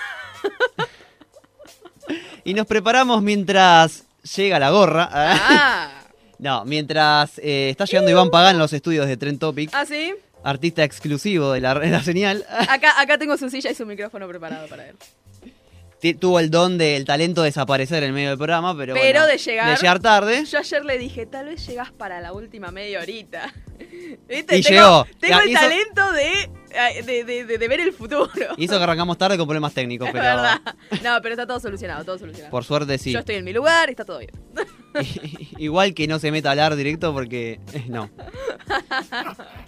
[2.45, 4.05] Y nos preparamos mientras
[4.37, 5.09] llega la gorra.
[5.13, 5.91] ah,
[6.41, 10.13] No, mientras eh, está llegando Iván Pagán a los estudios de Trend Topic, ¿ah, sí?
[10.45, 14.27] Artista exclusivo de la, de la señal, Acá, acá tengo su silla y su micrófono
[14.29, 14.97] preparado para él.
[16.19, 19.39] Tuvo el don del talento de desaparecer en medio del programa, pero, Pero bueno, de
[19.39, 20.45] llegar- de llegar tarde.
[20.47, 23.55] Yo ayer le dije, tal vez llegás para la última media horita.
[24.29, 24.57] ¿Viste?
[24.59, 25.07] Y tengo, llegó.
[25.21, 26.33] Tengo el hizo- talento de,
[26.73, 28.29] eh, de, de- de- de ver el futuro.
[28.57, 30.61] Hizo que arrancamos tarde con problemas técnicos, es pero verdad.
[31.05, 32.51] No, pero está todo solucionado, todo solucionado.
[32.51, 33.13] por suerte sí.
[33.13, 34.33] Yo estoy en mi lugar y está todo bien.
[35.59, 38.11] Igual que no se meta a hablar directo porque eh, no.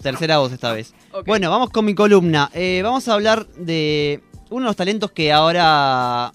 [0.01, 0.93] Tercera voz esta vez.
[1.25, 2.49] Bueno, vamos con mi columna.
[2.53, 6.31] Eh, vamos a hablar de uno de los talentos que ahora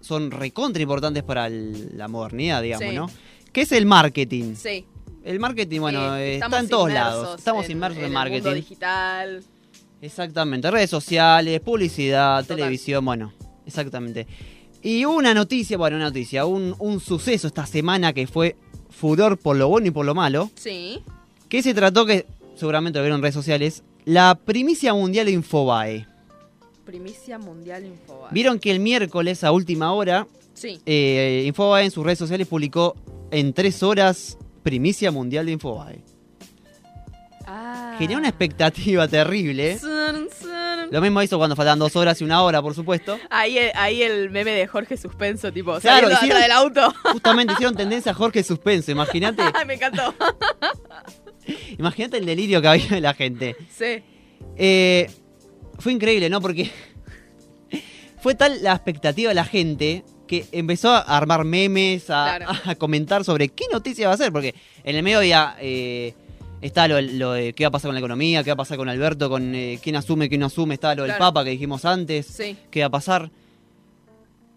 [0.00, 2.94] son recontra importantes para el- la modernidad, digamos, Sí.
[2.94, 3.10] ¿no?
[3.52, 4.54] Que es el marketing.
[4.56, 4.86] Sí.
[5.24, 7.38] El marketing, bueno, eh, está en todos lados.
[7.38, 8.54] Estamos inmersos en, el mundo marketing.
[8.54, 9.44] digital.
[10.00, 12.56] Exactamente, redes sociales, publicidad, Total.
[12.56, 13.32] televisión, bueno,
[13.64, 14.26] exactamente.
[14.82, 18.56] Y una noticia, bueno, una noticia, un, un suceso esta semana que fue
[18.90, 21.00] furor por lo bueno y por lo malo, Sí.
[21.48, 26.06] que se trató que, seguramente lo vieron en redes sociales, la primicia mundial de Infobae.
[26.84, 28.30] Primicia Mundial Infobae.
[28.32, 30.80] Vieron que el miércoles a última hora, Sí.
[30.84, 32.96] eh, Infobae en sus redes sociales publicó
[33.30, 36.02] en tres horas primicia mundial de Infobae.
[37.46, 37.94] Ah.
[37.98, 39.78] Generó una expectativa terrible.
[39.78, 40.51] Sun, sun.
[40.92, 43.18] Lo mismo hizo cuando faltaban dos horas y una hora, por supuesto.
[43.30, 46.94] Ahí, el- ahí el meme de Jorge Suspenso, tipo, Claro, saliendo hicieron- atrás del auto.
[47.12, 48.90] Justamente hicieron tendencia a Jorge Suspenso.
[48.92, 50.14] Imagínate, Ay, me encantó.
[51.78, 53.56] imagínate el delirio que había de la gente.
[53.76, 54.02] Sí.
[54.56, 55.10] Eh,
[55.78, 56.40] fue increíble, ¿no?
[56.40, 56.70] Porque
[58.20, 62.46] fue tal la expectativa de la gente que empezó a armar memes, a, Claro.
[62.64, 64.32] a comentar sobre qué noticia va a ser.
[64.32, 66.14] Porque en el medio había eh,
[66.62, 68.78] Está lo, lo de qué va a pasar con la economía, qué va a pasar
[68.78, 70.74] con Alberto, con eh, quién asume, quién no asume.
[70.74, 71.24] Está lo del Claro.
[71.32, 72.24] Papa que dijimos antes.
[72.26, 72.56] Sí.
[72.70, 73.30] ¿Qué va a pasar?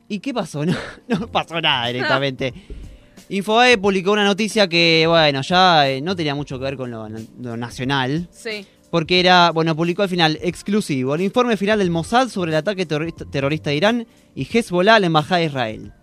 [0.08, 0.64] ¿Y qué pasó?
[1.08, 2.54] No, no pasó nada directamente.
[3.30, 7.08] Infobae publicó una noticia que, bueno, ya eh, no tenía mucho que ver con lo,
[7.42, 8.28] lo nacional.
[8.32, 8.66] Sí.
[8.92, 12.86] Porque era, bueno, publicó al final, exclusivo, el informe final del Mossad sobre el ataque
[12.86, 15.94] terrorista, terrorista de Irán y Hezbollah a la Embajada de Israel.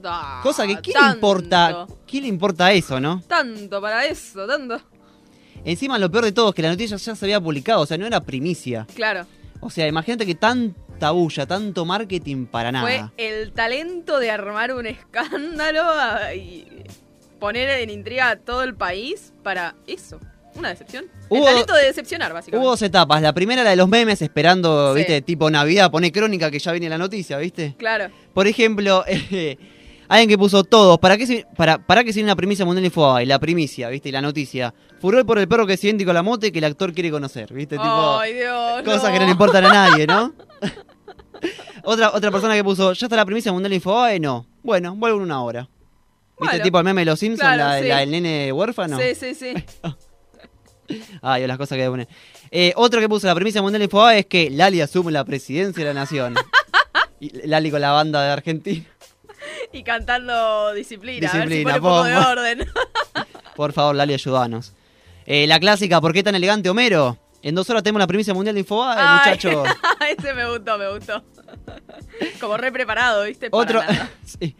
[0.00, 1.86] Da, Cosa que, ¿quién le importa?
[2.06, 3.22] ¿Quién le importa eso, no?
[3.26, 4.80] Tanto para eso, tanto.
[5.64, 7.98] Encima, lo peor de todo es que la noticia ya se había publicado, o sea,
[7.98, 8.86] no era primicia.
[8.94, 9.26] Claro.
[9.60, 12.86] O sea, imagínate que tanta bulla, tanto marketing para nada.
[12.86, 15.82] Fue el talento de armar un escándalo
[16.34, 16.66] y
[17.38, 20.18] poner en intriga a todo el país para eso.
[20.54, 21.04] Una decepción.
[21.28, 22.62] Hubo- el talento de decepcionar, básicamente.
[22.64, 23.22] Hubo dos etapas.
[23.22, 24.98] La primera, la de los memes, esperando, Sí.
[24.98, 27.76] viste, tipo Navidad, pone crónica que ya viene la noticia, viste.
[27.78, 28.08] Claro.
[28.34, 29.56] Por ejemplo, eh,
[30.10, 32.82] alguien que puso todos, ¿para qué se, para, para que se viene una primicia mundial
[32.82, 33.26] de Infobae?
[33.26, 34.74] La primicia, viste, y la noticia.
[35.00, 37.52] Furor por el perro que es idéntico a la mote que el actor quiere conocer,
[37.52, 38.18] viste, tipo.
[38.18, 38.82] Ay, Dios.
[38.84, 40.34] Cosas que no le importan a nadie, ¿no?
[41.84, 44.20] otra, otra persona que puso, ¿ya está la primicia mundial de Infobae?
[44.20, 44.46] No.
[44.62, 45.68] Bueno, vuelvo en una hora.
[46.40, 47.88] ¿Viste tipo el meme de los Simpsons, Claro, la, sí.
[47.88, 48.98] la del nene huérfano?
[48.98, 49.54] Sí, sí, sí.
[51.22, 52.08] Ay, las cosas que pone.
[52.50, 55.84] Eh, otro que puso la primicia mundial de Infobae es que Lali asume la presidencia
[55.84, 56.34] de la nación.
[57.22, 58.82] Y Lali con la banda de Argentina.
[59.72, 61.30] Y cantando disciplina.
[61.30, 62.30] a ver si pone un poco de pompa.
[62.32, 62.58] orden.
[63.56, 64.72] Por favor, Lali, ayudanos.
[65.26, 67.18] Eh, la clásica, ¿por qué tan elegante Homero?
[67.42, 69.62] En dos horas tenemos la primicia mundial de Infobae, Ay, muchacho.
[70.18, 71.22] Ese me gustó, me gustó.
[72.40, 73.48] Como re preparado, ¿viste?
[73.50, 73.80] Para Otro.
[74.24, 74.56] Sí.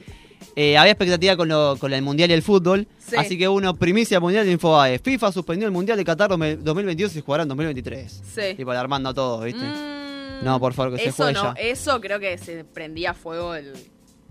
[0.57, 2.87] Eh, había expectativa con, lo- con el mundial y el fútbol.
[2.99, 3.17] Sí.
[3.17, 4.99] Así que uno, primicia mundial de Infobae.
[4.99, 8.23] FIFA suspendió el mundial de Qatar 2022 y se jugará en 2023.
[8.35, 8.55] Sí.
[8.57, 9.61] Tipo, alarmando a todos, ¿viste?
[9.65, 11.61] Mm, No, por favor, que se eso juegue no, ya.
[11.61, 13.73] Eso creo que se prendía fuego el,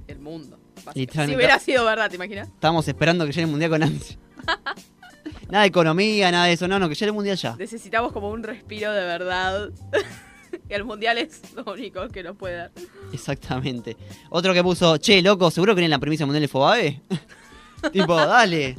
[0.10, 0.60] el mundo.
[0.94, 2.48] Si hubiera sido verdad, ¿te imaginas?
[2.48, 4.18] Estamos esperando que llegue el mundial con ansia.
[5.50, 6.68] nada de economía, nada de eso.
[6.68, 7.56] No, no, que llegue el mundial ya.
[7.58, 9.70] Necesitamos como un respiro de verdad.
[10.70, 12.72] y el mundial es lo único que nos puede dar.
[13.14, 13.98] Exactamente.
[14.30, 17.02] Otro que puso, che, loco, ¿seguro que viene la primicia mundial de Infobae?
[17.92, 18.76] tipo, dale.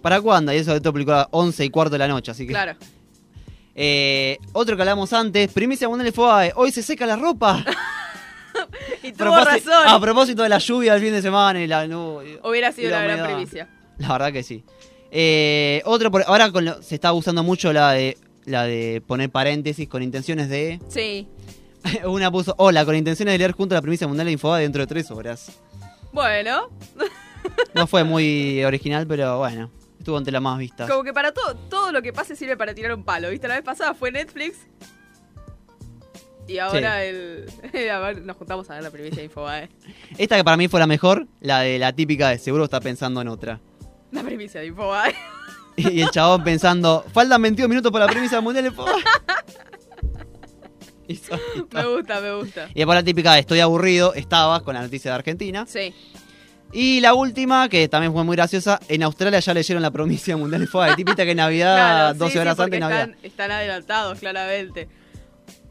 [0.00, 0.52] ¿Para cuándo?
[0.52, 2.52] Y eso esto publicó a 11 y cuarto de la noche, así que...
[2.52, 2.74] Claro.
[3.74, 6.52] Eh, otro que hablamos antes, primicia mundial de Infobae.
[6.56, 7.64] Hoy se seca la ropa.
[9.20, 9.88] Propósito- razón.
[9.88, 12.40] A propósito de la lluvia del fin de semana y la nube.
[12.44, 13.68] Hubiera sido la una gran primicia.
[13.98, 14.64] La verdad que sí.
[15.10, 19.30] Eh, otro, por- ahora con lo- se está usando mucho la de la de poner
[19.30, 20.80] paréntesis con intenciones de.
[20.88, 21.28] Sí.
[22.04, 24.86] Una puso, hola, con intenciones de leer junto la primicia mundial de Infobae dentro de
[24.86, 25.52] tres horas.
[26.12, 26.68] Bueno,
[27.74, 30.88] No fue muy original, pero bueno, estuvo entre las más vistas.
[30.90, 33.30] como que para todo, todo lo que pase sirve para tirar un palo.
[33.30, 33.48] ¿Viste?
[33.48, 34.58] La vez pasada fue Netflix.
[36.50, 37.46] Y ahora el.
[37.92, 39.68] a ver, nos juntamos a ver la primicia de Infobae.
[40.18, 43.20] Esta que para mí fue la mejor, la de la típica de seguro está pensando
[43.20, 43.60] en otra.
[44.10, 45.14] La primicia de Infobae.
[45.76, 48.92] Y el chabón pensando, faltan 22 minutos para la primicia mundial de Infobae.
[51.72, 52.68] Me gusta, me gusta.
[52.72, 55.64] Y después la típica de estoy aburrido, estabas con la noticia de Argentina.
[55.66, 55.92] Sí.
[56.72, 60.60] Y la última, que también fue muy graciosa, en Australia ya leyeron la primicia mundial
[60.60, 60.94] de Infobae.
[60.94, 63.00] Típica que en Navidad, Claro, 12 sí, horas sí, antes de Navidad.
[63.08, 64.88] están, están adelantados, claramente.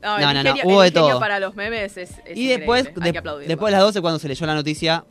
[0.01, 1.19] No, No, no, no, ingenio- hubo el de todo.
[1.19, 3.11] para los memes es, es Y después, de-
[3.47, 5.03] después de las 12, cuando se leyó la noticia,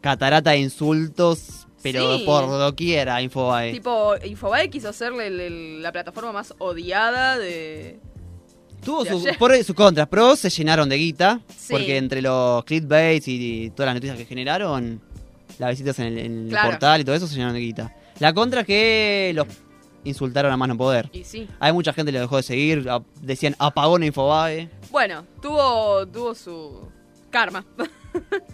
[0.00, 2.24] catarata de insultos, pero Sí.
[2.24, 3.72] por doquier a Infobae.
[3.72, 7.98] Tipo, Infobae quiso serle el- el- la plataforma más odiada de...
[8.84, 10.06] Tuvo sus y contras.
[10.06, 11.66] Pros se llenaron de guita, Sí.
[11.72, 15.00] porque entre los clickbaits y, todas las noticias que generaron,
[15.58, 17.96] las visitas en el, en el portal y todo eso se llenaron de guita.
[18.20, 19.48] La contra es que los
[20.08, 21.08] insultaron a más no poder.
[21.12, 21.46] Y sí.
[21.60, 24.68] Hay mucha gente que lo dejó de seguir, a- decían apagón a Infobae.
[24.90, 26.88] Bueno, tuvo, tuvo su
[27.30, 27.64] karma.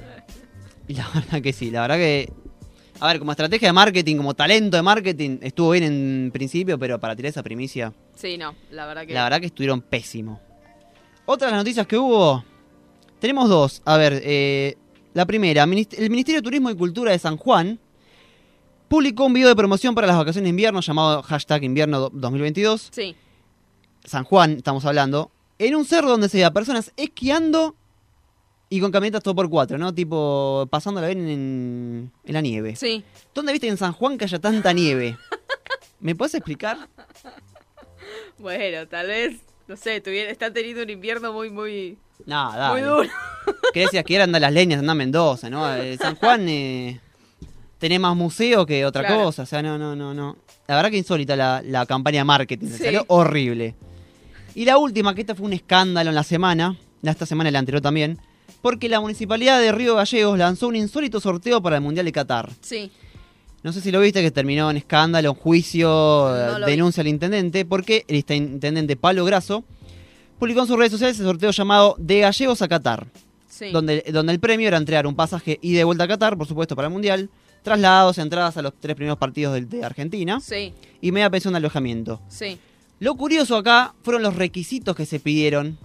[0.87, 2.31] Y la verdad que sí, la verdad que.
[3.01, 7.01] A ver, como estrategia de marketing, como talento de marketing, estuvo bien en principio, pero
[7.01, 9.15] para tirar esa primicia, sí, no, la verdad que...
[9.15, 10.41] la verdad que estuvieron pésimo.
[11.27, 12.45] Otras noticias que hubo,
[13.19, 13.83] tenemos dos.
[13.85, 14.77] A ver, eh,
[15.13, 17.81] la primera, el Ministerio de Turismo y Cultura de San Juan
[18.89, 22.89] publicó un video de promoción para las vacaciones de invierno llamado hashtag invierno do- 2022.
[22.93, 23.17] Sí,
[24.05, 27.75] San Juan, estamos hablando, en un cerro donde se veía personas esquiando
[28.69, 29.95] y con camionetas todo por cuatro, ¿no?
[29.95, 32.77] Tipo, pasándola bien en, en la nieve.
[32.77, 33.05] sí.
[33.35, 35.17] ¿Dónde viste en San Juan que haya tanta nieve?
[36.01, 36.89] ¿Me puedes explicar?
[38.39, 39.37] Bueno, tal vez,
[39.69, 43.09] no sé, tuviera, están teniendo un invierno muy, muy, Nada, muy duro.
[43.73, 45.73] ¿Qué decías que era andar las leñas, andar a Mendoza, ¿no?
[45.75, 47.01] Eh, San Juan eh,
[47.79, 49.25] tenés más museo que otra Claro.
[49.25, 50.37] cosa, o sea, no, no, no, no.
[50.69, 52.85] La verdad que insólita la, la campaña de marketing, Sí.
[52.85, 53.75] salió horrible.
[54.55, 57.59] Y la última, que esta fue un escándalo en la semana, esta semana y la
[57.59, 58.19] anterior también,
[58.63, 62.51] porque la Municipalidad de Río Gallegos lanzó un insólito sorteo para el Mundial de Qatar.
[62.61, 62.91] Sí,
[63.63, 66.71] No sé si lo viste, que terminó en escándalo, en juicio, No eh, vi.
[66.73, 69.65] denuncia al intendente, porque el intendente Pablo Grasso
[70.39, 73.07] publicó en sus redes sociales el sorteo llamado De Gallegos a Qatar,
[73.49, 73.71] Sí.
[73.73, 76.47] donde, donde el premio era entregar un pasaje ida y de vuelta a Qatar, por
[76.47, 77.31] supuesto, para el Mundial,
[77.65, 81.59] traslados, entradas a los tres primeros partidos de, de Argentina Sí, y media pensión de
[81.59, 82.21] alojamiento.
[82.29, 82.61] sí.
[83.01, 85.77] Lo curioso acá fueron los requisitos que se pidieron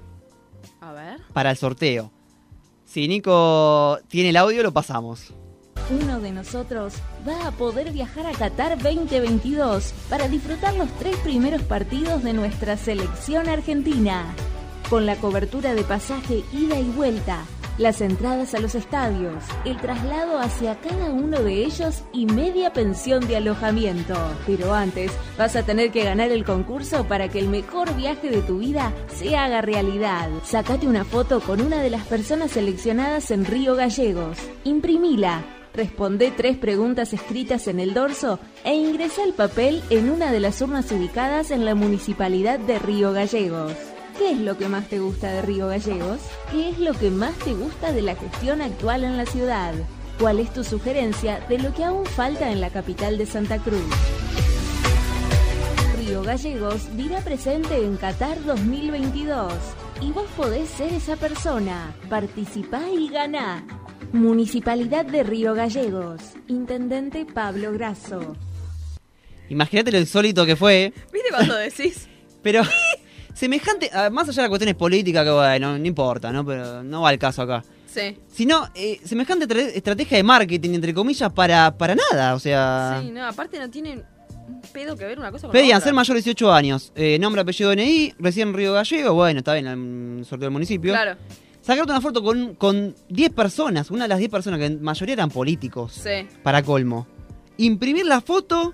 [0.79, 1.19] A ver.
[1.33, 2.11] para el sorteo.
[2.85, 5.33] Si Nico tiene el audio, lo pasamos.
[5.89, 6.93] Uno de nosotros
[7.27, 12.77] va a poder viajar a Qatar 2022 para disfrutar los tres primeros partidos de nuestra
[12.77, 14.33] selección argentina.
[14.89, 17.43] Con la cobertura de pasaje ida y vuelta,
[17.79, 23.25] las entradas a los estadios, el traslado hacia cada uno de ellos y media pensión
[23.27, 24.15] de alojamiento.
[24.45, 28.41] Pero antes vas a tener que ganar el concurso para que el mejor viaje de
[28.41, 30.29] tu vida se haga realidad.
[30.43, 34.37] Sácate una foto con una de las personas seleccionadas en Río Gallegos.
[34.65, 35.41] Imprimila.
[35.73, 40.61] Responde tres preguntas escritas en el dorso e ingresa el papel en una de las
[40.61, 43.73] urnas ubicadas en la municipalidad de Río Gallegos.
[44.19, 46.19] ¿Qué es lo que más te gusta de Río Gallegos?
[46.51, 49.73] ¿Qué es lo que más te gusta de la gestión actual en la ciudad?
[50.19, 53.81] ¿Cuál es tu sugerencia de lo que aún falta en la capital de Santa Cruz?
[55.97, 59.53] Río Gallegos dirá presente en Qatar 2022
[60.01, 61.95] y vos podés ser esa persona.
[62.09, 63.65] Participá y ganá.
[64.11, 66.21] Municipalidad de Río Gallegos.
[66.47, 68.35] Intendente Pablo Grasso.
[69.49, 72.07] Imagínate lo insólito que fue, ¿Viste cuando decís?
[72.43, 72.61] pero
[73.39, 76.45] semejante, ah, más allá de las cuestiones políticas, que bueno, no importa, ¿no?
[76.45, 77.63] Pero no va al caso acá.
[77.87, 78.17] Sí.
[78.31, 82.99] Sino, eh, semejante tra- estrategia de marketing, entre comillas, para, para nada, o sea...
[83.01, 84.03] Sí, no, aparte no tienen
[84.47, 85.85] un pedo que ver una cosa con la Pedían otra.
[85.85, 89.67] ser mayor de 18 años, eh, nombre, apellido, DNI, recién Río Gallego, bueno, está bien,
[89.67, 90.91] el sorteo del municipio.
[90.93, 91.15] Claro,
[91.61, 95.13] Sacarte una foto con, con 10 personas, una de las 10 personas que en mayoría
[95.13, 96.27] eran políticos, sí.
[96.43, 97.07] para colmo.
[97.57, 98.73] Imprimir la foto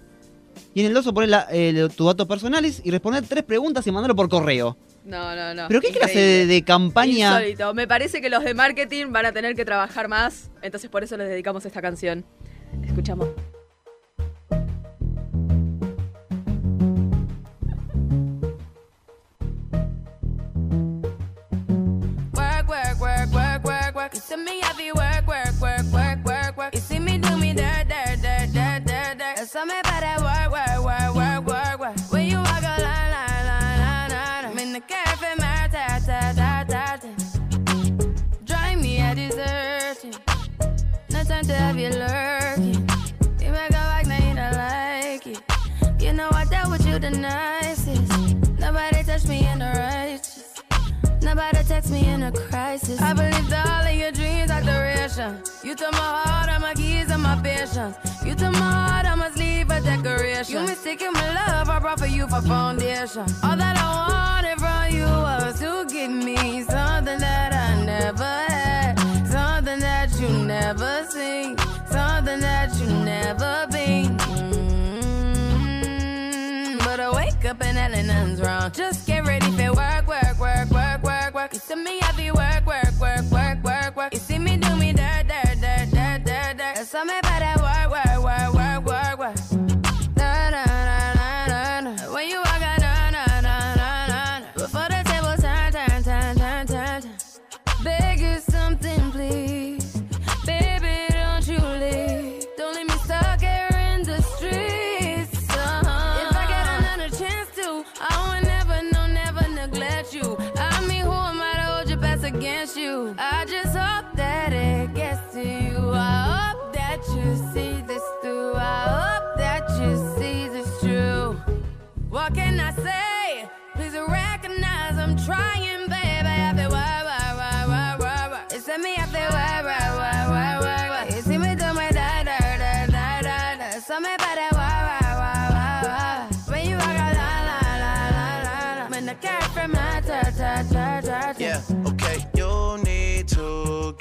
[0.74, 4.16] y en el dorso poner eh, tus datos personales y responder tres preguntas y mandarlo
[4.16, 4.78] por correo.
[5.04, 5.68] No, no, no.
[5.68, 7.40] ¿Pero qué clase de, de campaña?
[7.40, 7.74] Insólito.
[7.74, 11.16] Me parece que los de marketing van a tener que trabajar más, entonces por eso
[11.18, 12.26] les dedicamos esta canción.
[12.84, 13.30] Escuchamos.
[22.34, 24.14] Work, work, work, work, work, work.
[24.14, 26.74] You see me heavy work, work, work, work, work, work.
[26.74, 29.38] You see me do me dirt, dirt, dirt, dirt, dirt, dirt.
[29.40, 29.85] You saw me
[41.36, 42.82] time to have you lurking.
[43.44, 45.42] You make a back, now you don't like it.
[46.02, 48.38] You know I dealt with you the nicest.
[48.58, 50.62] Nobody touched me in the righteous.
[51.22, 53.02] Nobody text me in a crisis.
[53.02, 55.42] I believed all of your dreams are duration.
[55.64, 57.98] You took my heart, all my keys, and my patience.
[58.24, 60.54] You took my heart, I must leave a decoration.
[60.54, 63.26] You mistaken my love, I brought for you for foundation.
[63.44, 66.55] All that I wanted from you was to give me
[70.66, 71.56] never seen,
[71.92, 74.18] something that you never been.
[75.78, 78.72] Mm, But I wake up and hell nothing's wrong.
[78.72, 81.54] Just get ready for work, work, work, work, work, work.
[81.54, 84.14] You see me heavy work, work, work, work, work, work.
[84.16, 86.78] You see me do me dirt, dirt, dirt, dirt, dirt, dirt.
[86.88, 87.04] Saw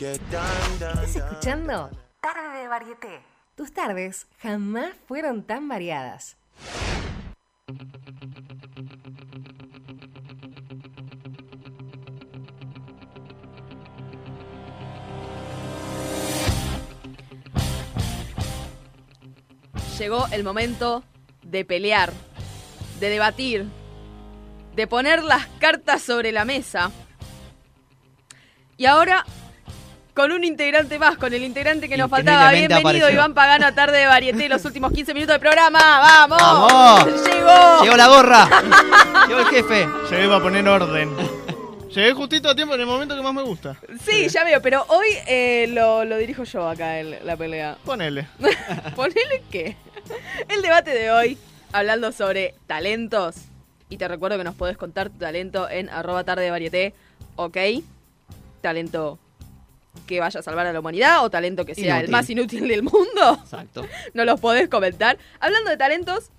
[0.04, 1.90] ¿Estás escuchando
[2.20, 3.22] Tarde de Varieté?
[3.54, 6.36] Tus tardes jamás fueron tan variadas.
[19.98, 21.02] Llegó el momento
[21.42, 22.12] de pelear,
[23.00, 23.66] de debatir,
[24.76, 26.90] de poner las cartas sobre la mesa.
[28.76, 29.24] Y ahora
[30.14, 32.52] con un integrante más, con el integrante que nos faltaba.
[32.52, 33.10] Bienvenido apareció.
[33.10, 35.80] Iván Pagano a Tarde de Varieté, los últimos 15 minutos del programa.
[35.80, 36.38] ¡Vamos!
[36.40, 37.04] ¡Vamos!
[37.26, 37.82] ¡Llegó!
[37.82, 38.48] Llegó la gorra.
[39.26, 39.88] Llegó el jefe.
[40.10, 41.10] Llegué para poner orden.
[41.92, 43.76] Llegué justito a tiempo en el momento que más me gusta.
[44.04, 47.76] Sí, ya veo, pero hoy eh, lo, lo dirijo yo acá en la pelea.
[47.84, 48.28] Ponele.
[48.96, 49.76] Ponele que
[50.48, 51.38] el debate de hoy,
[51.72, 53.36] hablando sobre talentos,
[53.88, 56.94] y te recuerdo que nos podés contar tu talento en arroba tarde de varieté,
[57.36, 57.58] ok,
[58.60, 59.18] talento
[60.06, 62.82] que vaya a salvar a la humanidad o talento que sea el más inútil del
[62.82, 63.86] mundo, Exacto.
[64.14, 65.18] no los podés comentar.
[65.40, 66.30] Hablando de talentos,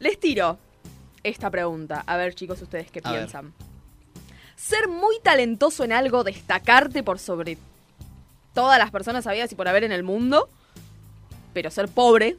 [0.00, 0.58] les tiro
[1.22, 3.20] esta pregunta, a ver chicos ustedes qué A ver.
[3.20, 3.52] piensan.
[4.56, 7.58] Ser muy talentoso en algo, destacarte por sobre
[8.54, 10.48] todas las personas habidas y por haber en el mundo,
[11.52, 12.36] pero ser pobre,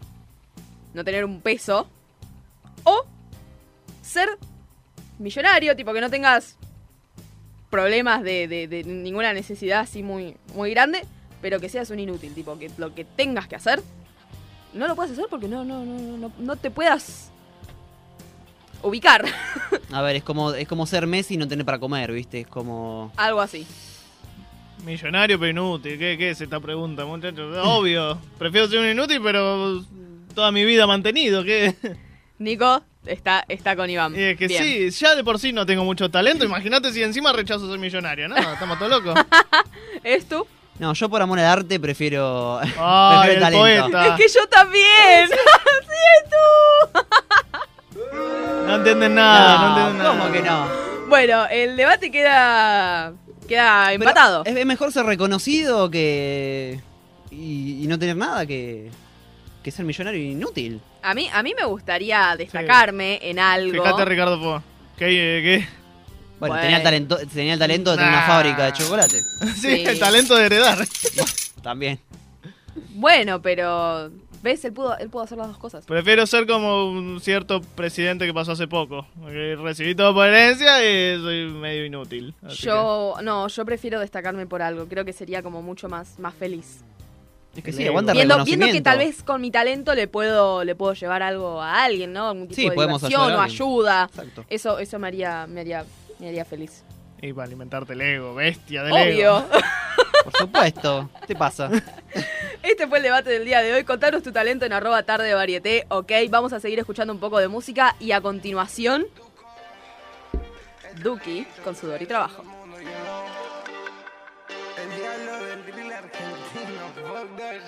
[0.93, 1.87] no tener un peso,
[2.83, 3.05] o
[4.01, 4.37] ser
[5.19, 6.57] millonario, tipo que no tengas
[7.73, 11.01] problemas de, de- de ninguna necesidad así muy, muy grande,
[11.41, 13.81] pero que seas un inútil, tipo que lo que tengas que hacer,
[14.75, 17.31] no lo puedes hacer porque no, no, no, no, no, no te puedas
[18.83, 19.25] ubicar,
[19.91, 22.41] A ver, es como, es como ser Messi y no tener para comer, ¿viste?
[22.41, 23.11] Es como...
[23.15, 23.65] algo así.
[24.85, 25.97] Millonario pero inútil.
[25.97, 27.57] ¿Qué, qué es esta pregunta, muchachos?
[27.63, 28.19] Obvio.
[28.37, 29.83] Prefiero ser un inútil, pero
[30.35, 31.43] toda mi vida mantenido.
[31.43, 31.73] ¿Qué?
[32.43, 34.15] Nico está, está con Iván.
[34.15, 34.63] Y es que Bien.
[34.63, 36.45] sí, ya de por sí no tengo mucho talento.
[36.45, 38.37] Imagínate si encima rechazo ser millonario, ¿no?
[38.37, 39.25] Estamos todos locos.
[40.03, 40.45] ¿Es tú?
[40.79, 43.59] No, yo por amor al arte prefiero, prefiero el talento.
[43.91, 44.07] poeta.
[44.07, 45.29] Es que yo también.
[45.29, 48.09] sí, es tú.
[48.67, 50.19] No entienden nada, no, entienden nada.
[50.19, 50.67] ¿Cómo que no?
[51.07, 53.13] Bueno, el debate queda
[53.47, 54.43] queda empatado.
[54.45, 56.79] Es, es mejor ser reconocido que...
[57.29, 58.89] Y, y no tener nada que,
[59.63, 60.79] que ser millonario inútil.
[61.03, 63.71] A mí a mí me gustaría destacarme en algo.
[63.73, 64.63] Fíjate, Ricardo Po.
[64.97, 65.07] ¿Qué?
[65.07, 65.67] eh, ¿Qué?
[66.39, 66.61] Bueno, Bueno.
[66.61, 68.27] Tenía, el talento, tenía el talento de tener una Nah.
[68.27, 69.17] fábrica de chocolate.
[69.55, 69.83] Sí, Sí.
[69.85, 70.77] el talento de heredar.
[71.61, 71.99] También.
[72.95, 74.09] Bueno, pero
[74.41, 75.85] ves, él pudo él pudo hacer las dos cosas.
[75.85, 79.07] Prefiero ser como un cierto presidente que pasó hace poco.
[79.21, 82.33] Porque recibí todo por herencia y soy medio inútil.
[82.45, 84.87] así Yo no, yo prefiero destacarme por algo.
[84.87, 86.83] Creo que sería como mucho más más feliz.
[87.55, 90.73] Es que sí, aguanta Viendo, viendo que tal vez con mi talento le puedo le
[90.75, 92.29] puedo llevar algo a alguien, ¿no?
[92.29, 94.09] Algún tipo Sí, de podemos ayudar o ayuda.
[94.09, 94.45] Exacto.
[94.49, 95.85] Eso eso me haría me haría
[96.19, 96.83] me haría feliz.
[97.21, 99.37] Y para alimentarte el ego, bestia del ego.
[99.37, 99.45] Obvio.
[100.23, 101.09] Por supuesto.
[101.21, 101.69] ¿Qué te pasa?
[102.63, 103.83] Este fue el debate del día de hoy.
[103.83, 106.11] Contanos tu talento en arroba tarde de varieté, ok.
[106.29, 109.05] Vamos a seguir escuchando un poco de música y a continuación,
[111.03, 112.43] Duki con sudor y trabajo.
[117.39, 117.59] Ey.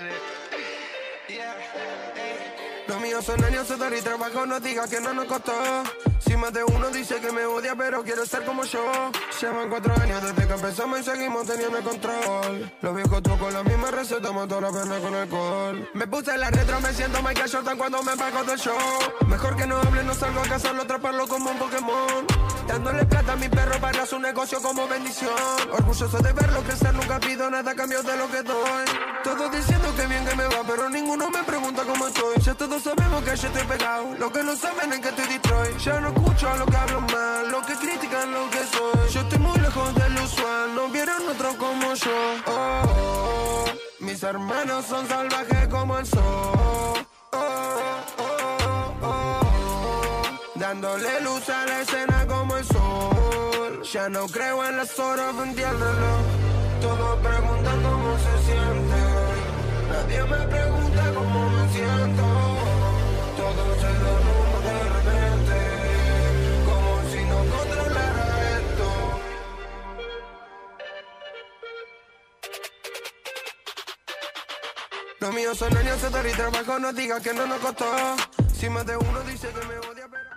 [2.88, 5.53] Los míos son años, sudor y trabajo, no digas que no nos costó.
[6.20, 8.84] Si más de uno dice que me odia, pero quiere ser como yo.
[9.41, 12.72] Llevan cuatro años desde que empezamos y seguimos teniendo el control.
[12.82, 15.89] Los viejos trucos, la misma receta, mató la pena con alcohol.
[15.93, 18.78] Me puse la retro, me siento Michael Jordan cuando me bajo del show.
[19.28, 22.26] Mejor que no hable, no salgo a cazarlo, atraparlo como un Pokémon.
[22.68, 25.34] Dándole plata a mi perro para su negocio como bendición.
[25.72, 28.86] Orgulloso de verlo crecer, nunca pido nada a cambio de lo que doy.
[29.24, 32.41] Todos diciendo que bien que me va, pero ninguno me pregunta cómo estoy.
[32.41, 34.16] Ya todos sabemos que yo estoy pegado.
[34.18, 35.78] Lo que no saben es que estoy Detroit.
[35.78, 39.09] Ya no escucho a lo que hablan mal, lo que critican lo que soy.
[39.13, 42.35] Yo estoy muy lejos del usual, no vieron otro como yo.
[42.47, 43.65] Oh.
[43.99, 46.21] Mis hermanos son salvajes como el sol.
[47.31, 47.77] Oh,
[48.17, 50.21] oh, oh.
[50.55, 53.83] Dándole luz a la escena como el sol.
[53.93, 56.21] Ya no creo en las horas, reloj.
[56.81, 58.99] Todos preguntan cómo se siente.
[59.91, 62.23] Nadie me pregunta cómo me siento.
[63.37, 64.34] Todo se derrumba
[75.57, 77.85] Son años, sudor y trabajo, no digas que no nos costó.
[78.53, 80.29] Si más de uno dice que me odia, pero...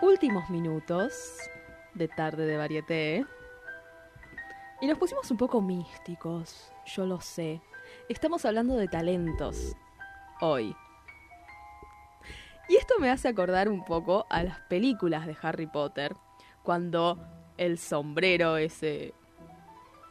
[0.00, 1.36] Últimos minutos
[1.92, 3.26] de tarde de varieté.
[4.82, 7.60] Y nos pusimos un poco místicos, yo lo sé.
[8.08, 9.76] Estamos hablando de talentos
[10.40, 10.74] hoy.
[12.68, 16.16] Y esto me hace acordar un poco a las películas de Harry Potter,
[16.64, 17.16] cuando
[17.58, 19.14] el sombrero ese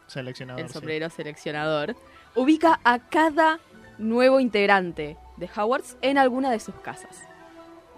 [0.07, 0.61] Seleccionador.
[0.61, 0.73] el sí.
[0.73, 1.97] sombrero seleccionador,
[2.35, 3.59] ubica a cada
[3.97, 7.19] nuevo integrante de Hogwarts en alguna de sus casas.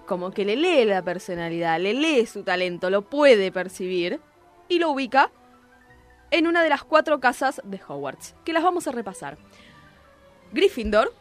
[0.08, 4.20] Como que le lee la personalidad, le lee su talento, lo puede percibir
[4.70, 5.30] y lo ubica
[6.34, 9.38] en una de las cuatro casas de Hogwarts, que las vamos a repasar.
[10.52, 11.14] Gryffindor,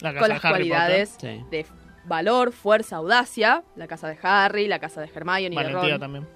[0.00, 1.44] La casa con de las Harry cualidades Potter.
[1.50, 1.66] De
[2.06, 6.00] valor, fuerza, audacia, la casa de Harry, la casa de Hermione y de Ron.
[6.00, 6.26] también.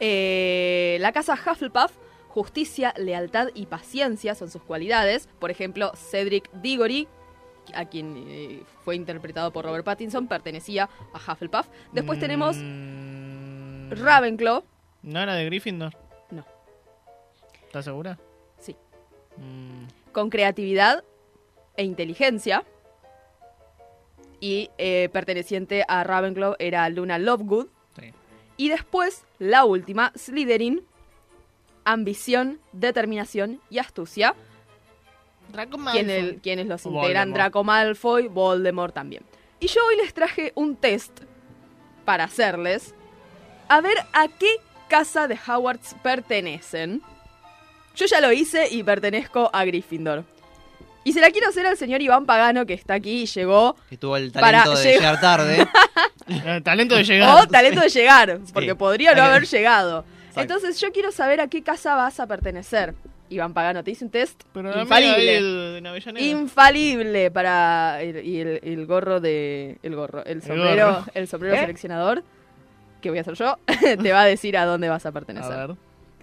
[0.00, 1.92] Eh, la casa Hufflepuff,
[2.28, 5.28] justicia, lealtad y paciencia son sus cualidades.
[5.38, 7.08] Por ejemplo, Cedric Diggory,
[7.74, 11.68] a quien eh, fue interpretado por Robert Pattinson, pertenecía a Hufflepuff.
[11.92, 14.62] Después tenemos Mm, Ravenclaw,
[15.02, 15.94] ¿No era de Gryffindor?
[17.68, 18.18] ¿Estás segura?
[18.58, 18.74] Sí.
[19.36, 21.04] Mm, con creatividad
[21.76, 22.64] e inteligencia.
[24.40, 27.68] Y eh, perteneciente a Ravenclaw era Luna Lovegood.
[27.98, 28.12] sí.
[28.56, 30.84] Y después, la última, Slytherin,
[31.84, 34.34] ambición, determinación y astucia.
[35.52, 37.34] Draco Quienes, quienes los integran, Voldemort.
[37.34, 39.22] Draco Malfoy, Voldemort también.
[39.60, 41.20] Y yo hoy les traje un test
[42.04, 42.94] para hacerles.
[43.68, 44.56] A ver a qué
[44.88, 47.02] casa de Hogwarts pertenecen.
[47.98, 50.24] Yo ya lo hice y pertenezco a Gryffindor.
[51.04, 53.76] Y se la quiero hacer al señor Iván Pagano que está aquí y llegó.
[53.90, 55.68] Que tuvo el Para talento de llegar- llegar tarde.
[56.64, 57.42] Talento de llegar.
[57.44, 58.74] O talento de llegar, porque Sí.
[58.74, 60.04] podría no haber llegado.
[60.28, 60.40] Exacto.
[60.42, 62.94] Entonces yo quiero saber a qué casa vas a pertenecer.
[63.30, 65.36] Iván Pagano, te hice un test Pero infalible.
[65.36, 65.82] el.
[66.18, 71.04] Infalible para el, y el, el gorro de el gorro, el sombrero, gorro.
[71.14, 71.60] el sombrero ¿Eh?
[71.60, 72.22] seleccionador
[73.02, 73.58] que voy a hacer yo,
[74.02, 75.68] te va a decir a dónde vas a A pertenecer.
[75.68, 75.76] ver.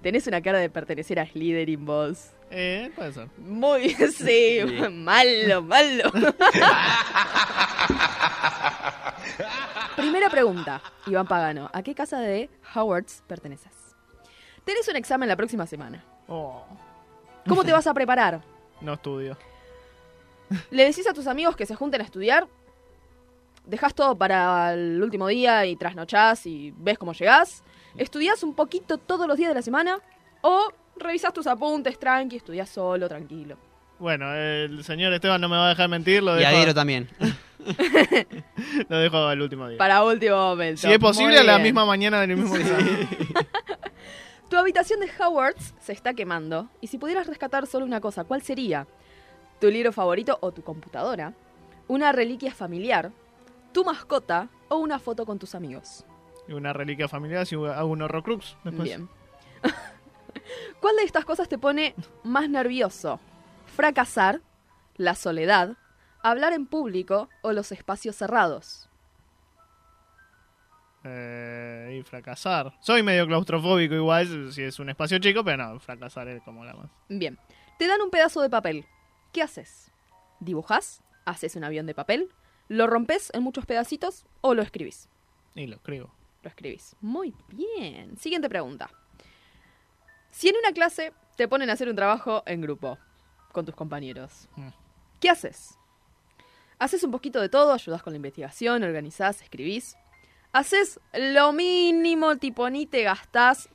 [0.05, 2.29] Tenés una cara de pertenecer a Slytherin vos.
[2.51, 3.27] Eh, puede ser.
[3.39, 4.59] Muy sí,
[4.91, 6.11] malo, malo.
[9.95, 13.95] Primera pregunta, Iván Pagano, ¿a qué casa de Howards perteneces?
[14.63, 16.05] Tenés un examen la próxima semana.
[16.27, 16.63] Oh,
[17.47, 18.43] ¿Cómo te vas a preparar?
[18.81, 19.35] no estudio.
[20.69, 22.47] ¿Le decís a tus amigos que se junten a estudiar?
[23.65, 27.63] ¿Dejás todo para el último día y trasnochás y ves cómo llegás?
[27.97, 29.99] ¿Estudiás un poquito todos los días de la semana?
[30.41, 30.67] ¿O
[30.97, 33.57] revisás tus apuntes tranqui, estudiás solo, tranquilo?
[33.99, 37.09] Bueno, el señor Esteban no me va a dejar mentir, lo y dejo, también.
[38.89, 39.77] lo dejo al último día.
[39.77, 40.81] Para último momento.
[40.81, 41.63] Si es posible, Muy a la bien.
[41.63, 42.77] misma mañana del mismo día.
[44.49, 46.69] Tu habitación de Hogwarts se está quemando.
[46.79, 48.85] Y si pudieras rescatar solo una cosa, ¿cuál sería?
[49.59, 51.33] ¿Tu libro favorito o tu computadora?
[51.87, 53.11] ¿Una reliquia familiar?
[53.71, 54.49] ¿Tu mascota?
[54.67, 56.05] ¿O una foto con tus amigos?
[56.47, 58.83] Y una reliquia familiar si hago un horrocrux después.
[58.83, 59.09] Bien.
[60.79, 63.19] ¿Cuál de estas cosas te pone más nervioso?
[63.75, 64.41] ¿Fracasar?
[64.97, 65.77] ¿La soledad?
[66.21, 67.29] ¿Hablar en público?
[67.41, 68.89] ¿O los espacios cerrados?
[71.03, 72.73] Eh, y fracasar.
[72.79, 76.73] Soy medio claustrofóbico igual, si es un espacio chico, pero no, fracasar es como la
[76.73, 76.89] más.
[77.09, 77.37] Bien.
[77.77, 78.85] Te dan un pedazo de papel.
[79.31, 79.91] ¿Qué haces?
[80.39, 81.03] ¿Dibujás?
[81.25, 82.29] ¿Haces un avión de papel?
[82.69, 84.25] ¿Lo rompes en muchos pedacitos?
[84.41, 85.09] ¿O lo escribís?
[85.53, 86.11] Y lo escribo.
[86.45, 86.95] Lo escribís.
[87.01, 88.15] Muy bien.
[88.19, 88.87] Siguiente pregunta.
[90.29, 92.99] Si en una clase te ponen a hacer un trabajo en grupo
[93.51, 94.67] con tus compañeros, Mm.
[95.19, 95.79] ¿qué haces?
[96.77, 97.73] ¿Haces un poquito de todo?
[97.73, 98.83] ¿Ayudas con la investigación?
[98.83, 99.41] ¿Organizás?
[99.41, 99.97] ¿Escribís?
[100.51, 103.67] ¿Haces lo mínimo, tipo ni te gastás?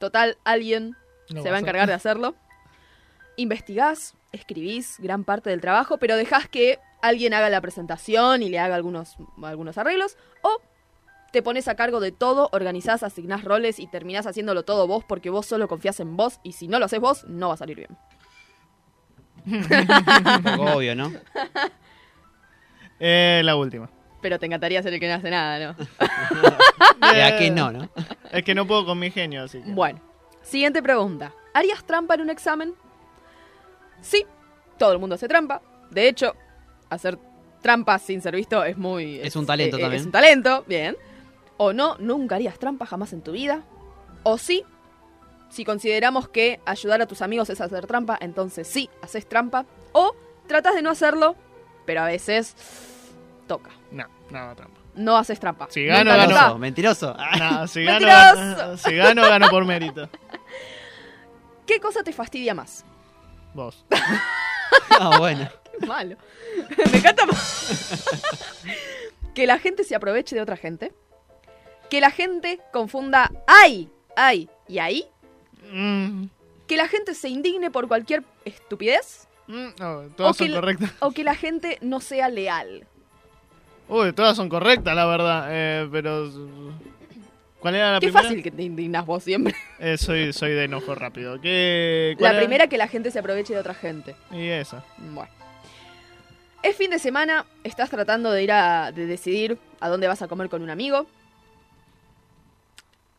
[0.00, 0.96] Total, alguien
[1.28, 2.34] se va a encargar de hacerlo.
[3.36, 8.58] Investigás, escribís gran parte del trabajo, pero dejás que alguien haga la presentación y le
[8.58, 10.16] haga algunos, algunos arreglos.
[10.42, 10.60] O
[11.32, 15.30] te pones a cargo de todo, organizás, asignás roles y terminás haciéndolo todo vos porque
[15.30, 17.78] vos solo confías en vos y si no lo haces vos, no va a salir
[17.78, 17.96] bien.
[19.46, 21.12] Un poco obvio, ¿no?
[23.04, 23.90] Eh, la última.
[24.20, 25.86] Pero te encantaría ser el que no hace nada, ¿no?
[27.12, 27.90] ¿Y a qué no, no?
[28.30, 29.72] Es que no puedo con mi genio, así que.
[29.72, 30.00] Bueno,
[30.40, 31.32] siguiente pregunta.
[31.52, 32.74] ¿Harías trampa en un examen?
[34.00, 34.24] Sí,
[34.78, 35.60] todo el mundo hace trampa.
[35.90, 36.36] De hecho,
[36.90, 37.18] hacer
[37.60, 39.18] trampa sin ser visto es muy...
[39.18, 40.00] Es un talento eh, también.
[40.00, 40.96] Es un talento, bien.
[41.64, 43.62] O no, nunca harías trampa jamás en tu vida.
[44.24, 44.64] O sí,
[45.48, 49.64] si consideramos que ayudar a tus amigos es hacer trampa, entonces sí, haces trampa.
[49.92, 50.16] O
[50.48, 51.36] tratas de no hacerlo,
[51.86, 52.56] pero a veces
[53.46, 53.70] toca.
[53.92, 54.80] No, no, trampa.
[54.96, 55.68] No haces trampa.
[55.70, 56.58] Si gano, Nunca gano.
[56.58, 57.54] Mentiroso, mentiroso.
[57.54, 58.56] No, si gano, Mentiroso.
[58.56, 60.08] gano, si gano, gano por mérito.
[61.66, 62.84] ¿Qué cosa te fastidia más?
[63.54, 63.84] Vos.
[64.98, 65.48] Ah, bueno.
[65.78, 66.16] Qué malo.
[66.90, 67.24] Me encanta.
[69.34, 70.92] que la gente se aproveche de otra gente.
[71.92, 75.04] Que la gente confunda ay, ay y ahí.
[75.70, 76.24] Mm,
[76.66, 79.28] Que la gente se indigne por cualquier estupidez.
[79.46, 80.92] mm, no, todas O que son la- correctas.
[81.00, 82.86] O que la gente no sea leal.
[83.90, 85.48] Uy, todas son correctas, la verdad.
[85.50, 86.30] Eh, pero.
[87.60, 88.22] ¿Cuál era la Qué primera?
[88.22, 89.54] fácil que te indignas vos siempre.
[89.78, 91.38] Eh, soy, soy de enojo rápido.
[91.42, 92.38] ¿Qué, La era?
[92.38, 94.16] primera, que la gente se aproveche de otra gente.
[94.30, 94.82] Y esa.
[94.96, 95.28] Bueno.
[96.62, 98.92] Es fin de semana, estás tratando de ir a.
[98.92, 101.06] de decidir a dónde vas a comer con un amigo.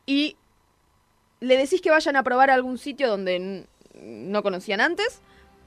[0.06, 0.36] Y
[1.40, 3.68] le decís que vayan a probar a algún sitio donde
[4.02, 5.22] no conocían antes,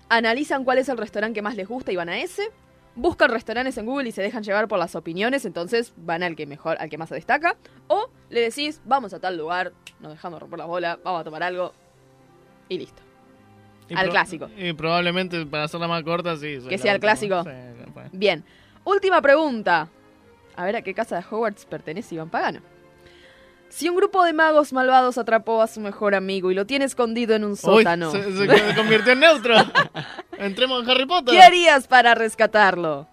[0.08, 2.50] analizan cuál es el restaurante que más les gusta y van a ese,
[2.94, 6.46] buscan restaurantes en Google y se dejan llevar por las opiniones, entonces van al que
[6.46, 7.56] mejor, al que más se destaca,
[7.88, 11.42] o le decís, vamos a tal lugar, nos dejamos romper la bola, vamos a tomar
[11.42, 11.72] algo
[12.68, 13.02] y listo.
[13.88, 14.50] Y al clásico.
[14.56, 16.58] Y probablemente, para hacerla más corta, sí.
[16.68, 17.44] Que sea el clásico.
[17.44, 17.50] Sí.
[18.10, 18.44] Bien.
[18.84, 19.88] Última pregunta.
[20.56, 22.62] A ver a qué casa de Hogwarts pertenece Iván Pagano.
[23.68, 27.34] Si un grupo de magos malvados atrapó a su mejor amigo y lo tiene escondido
[27.34, 29.54] en un Uy, sótano, se, se convirtió en neutro.
[30.38, 31.34] Entremos en Harry Potter.
[31.34, 33.08] ¿qué harías para rescatarlo?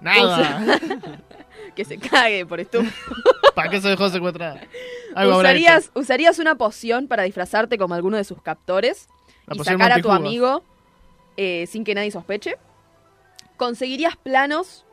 [0.00, 0.78] Nada.
[1.74, 2.90] Que se cague por estúpido.
[3.54, 4.66] ¿Para qué se dejó secuestrar?
[5.14, 5.38] Algo.
[5.38, 9.06] ¿Usarías, ¿Usarías una poción para disfrazarte como alguno de sus captores
[9.46, 10.64] La y sacar a tu amigo
[11.36, 12.56] eh, sin que nadie sospeche?
[13.56, 14.86] ¿Conseguirías planos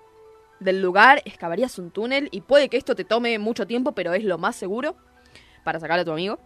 [0.66, 1.22] del lugar?
[1.26, 2.28] ¿Excavarías un túnel?
[2.32, 4.98] Y puede que esto te tome mucho tiempo, pero es lo más seguro
[5.64, 6.40] para sacar a tu amigo.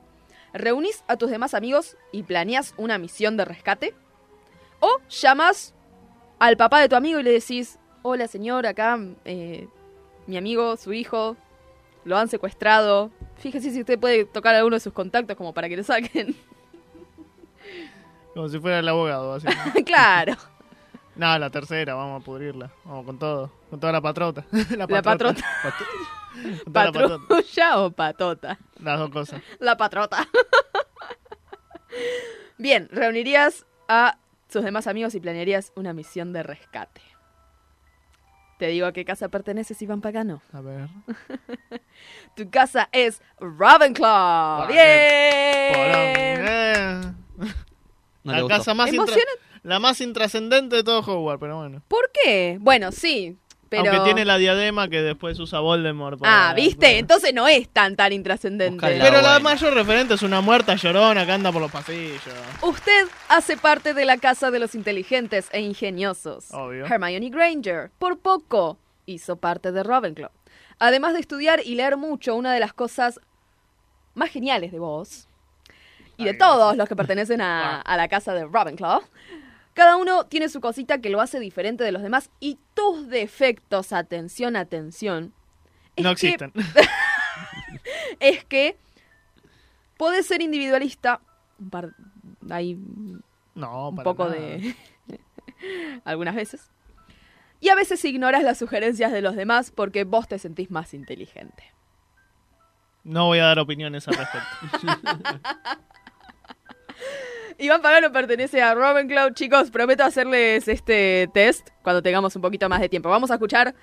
[0.53, 3.95] ¿Reunís a tus demás amigos y planeas una misión de rescate?
[4.79, 5.73] ¿O llamas
[6.39, 9.67] al papá de tu amigo y le decís, hola señor, acá eh,
[10.27, 11.35] mi amigo, su hijo,
[12.05, 13.11] lo han secuestrado.
[13.37, 16.35] Fíjese si usted puede tocar alguno de sus contactos como para que lo saquen.
[18.33, 19.33] Como si fuera el abogado.
[19.33, 19.47] Así.
[19.85, 20.33] claro.
[21.19, 22.71] No, la tercera, vamos a pudrirla.
[22.85, 23.51] Vamos con todo.
[23.69, 24.45] Con toda la patrota.
[24.51, 25.43] la La patrota.
[26.65, 27.17] La patrota.
[27.27, 28.57] ¿Patrulla o patota?
[28.81, 29.41] Las dos cosas.
[29.59, 30.25] La patrota.
[32.57, 34.17] Bien, reunirías a
[34.47, 37.01] sus demás amigos y planearías una misión de rescate.
[38.57, 40.41] Te digo a qué casa perteneces, Iván Pagano.
[40.53, 40.89] A ver.
[42.35, 44.59] Tu casa es Ravenclaw.
[44.59, 44.73] Vale.
[44.73, 46.43] ¡Bien!
[46.47, 47.01] Eh,
[48.23, 49.38] No la casa más intra- Emocionante.
[49.63, 51.81] La más intrascendente de todo Hogwarts, pero bueno.
[51.87, 52.57] ¿Por qué?
[52.61, 53.37] Bueno, sí,
[53.69, 53.91] pero...
[53.91, 56.19] Aunque tiene la diadema que después usa Voldemort.
[56.23, 56.77] Ah, ¿viste?
[56.87, 58.73] para- Entonces no es tan tan intrascendente.
[58.73, 59.03] Buscala.
[59.03, 62.19] Pero la mayor referente es una muerta llorona que anda por los pasillos.
[62.63, 66.51] Usted hace parte de la casa de los inteligentes e ingeniosos.
[66.51, 66.85] Obvio.
[66.87, 70.31] Hermione Granger, por poco, hizo parte de Ravenclaw.
[70.79, 73.19] Además de estudiar y leer mucho, una de las cosas
[74.15, 75.27] más geniales de vos
[76.17, 79.01] y de todos los que pertenecen a, a la casa de Ravenclaw,
[79.79, 83.93] cada uno tiene su cosita que lo hace diferente de los demás y tus defectos,
[83.93, 85.33] atención, atención,
[85.95, 86.51] no que- existen.
[88.19, 88.75] es que
[89.95, 91.21] podés ser individualista,
[91.59, 91.95] un par,
[92.49, 92.77] hay
[93.55, 94.35] No, un para poco nada.
[94.37, 94.75] de...
[96.03, 96.69] algunas veces.
[97.61, 101.63] Y a veces ignoras las sugerencias de los demás porque vos te sentís más inteligente.
[103.05, 104.49] No voy a dar opiniones al respecto.
[107.61, 109.31] Iván Pagano pertenece a Ravenclaw.
[109.33, 113.09] Chicos, prometo hacerles este test cuando tengamos un poquito más de tiempo.
[113.09, 113.75] Vamos a escuchar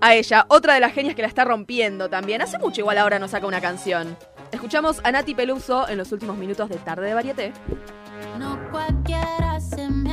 [0.00, 2.42] a ella, otra de las genias que la está rompiendo también.
[2.42, 4.16] Hace mucho igual ahora nos saca una canción.
[4.50, 7.52] Escuchamos a Nati Peluso en los últimos minutos de Tarde de Varieté.
[8.40, 10.11] No cualquiera se me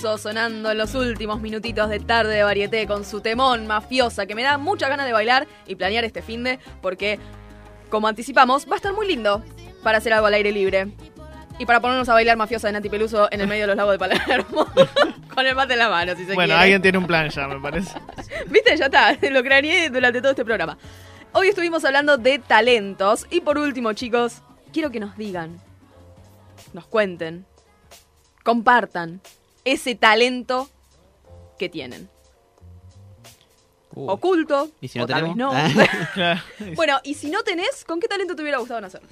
[0.00, 4.42] Sonando en los últimos minutitos de tarde de varieté con su temón mafiosa que me
[4.42, 7.18] da muchas ganas de bailar y planear este fin de porque,
[7.90, 9.44] como anticipamos, va a estar muy lindo
[9.82, 10.88] para hacer algo al aire libre.
[11.58, 13.92] Y para ponernos a bailar mafiosa de Nati Peluso en el medio de los lagos
[13.92, 14.66] de Palermo.
[15.34, 16.62] con el mate en la mano, si se Bueno, quiere.
[16.62, 17.98] alguien tiene un plan ya, me parece.
[18.48, 18.74] ¿Viste?
[18.78, 20.78] Ya está, lo craneé durante todo este programa.
[21.32, 24.40] Hoy estuvimos hablando de talentos y por último, chicos,
[24.72, 25.60] quiero que nos digan,
[26.72, 27.44] nos cuenten,
[28.42, 29.20] compartan
[29.64, 30.68] ese talento
[31.58, 32.08] que tienen.
[33.94, 35.52] Uh, Oculto, ¿Y si no o tal vez no.
[36.14, 36.40] Claro.
[36.76, 39.02] bueno, y si no tenés, ¿con qué talento te hubiera gustado nacer?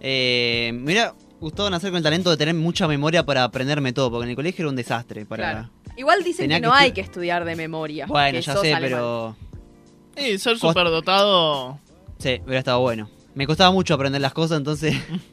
[0.00, 4.10] Eh, me hubiera gustado nacer con el talento de tener mucha memoria para aprenderme todo,
[4.10, 5.26] porque en el colegio era un desastre.
[5.26, 5.50] Para...
[5.50, 5.70] Claro.
[5.96, 8.06] Igual dicen Tenía que que no hay que estudiar de memoria.
[8.06, 9.36] Bueno, ya sé, pero
[10.16, 11.78] Y ser superdotado.
[12.18, 13.10] sí, hubiera estado bueno.
[13.34, 14.96] Me costaba mucho aprender las cosas, entonces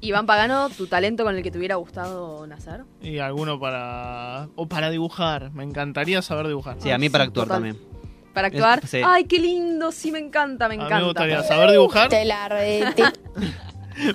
[0.00, 2.82] Iván Pagano, ¿tu talento con el que te hubiera gustado nacer?
[3.00, 4.48] Y alguno para.
[4.54, 5.50] O para dibujar.
[5.52, 6.76] Me encantaría saber dibujar.
[6.80, 7.62] sí, a mí para sí, actuar total.
[7.62, 7.86] también.
[8.34, 8.86] Para actuar.
[8.86, 9.00] sí.
[9.04, 10.98] Ay, qué lindo, sí me encanta, me A mí encanta.
[11.00, 12.08] me gustaría saber dibujar.
[12.10, 13.02] Te la rete.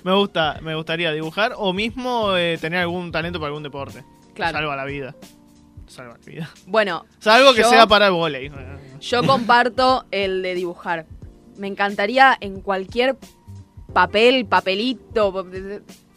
[0.04, 4.04] Me gusta, me gustaría dibujar o mismo eh, tener algún talento para algún deporte.
[4.36, 4.60] Claro.
[4.60, 5.16] Salva la vida.
[5.88, 6.50] Salva la vida.
[6.68, 8.52] Bueno, Salvo que Yo- sea para el volei.
[9.00, 11.08] yo comparto el de dibujar.
[11.58, 13.18] Me encantaría en cualquier
[13.94, 15.46] papel, papelito, po-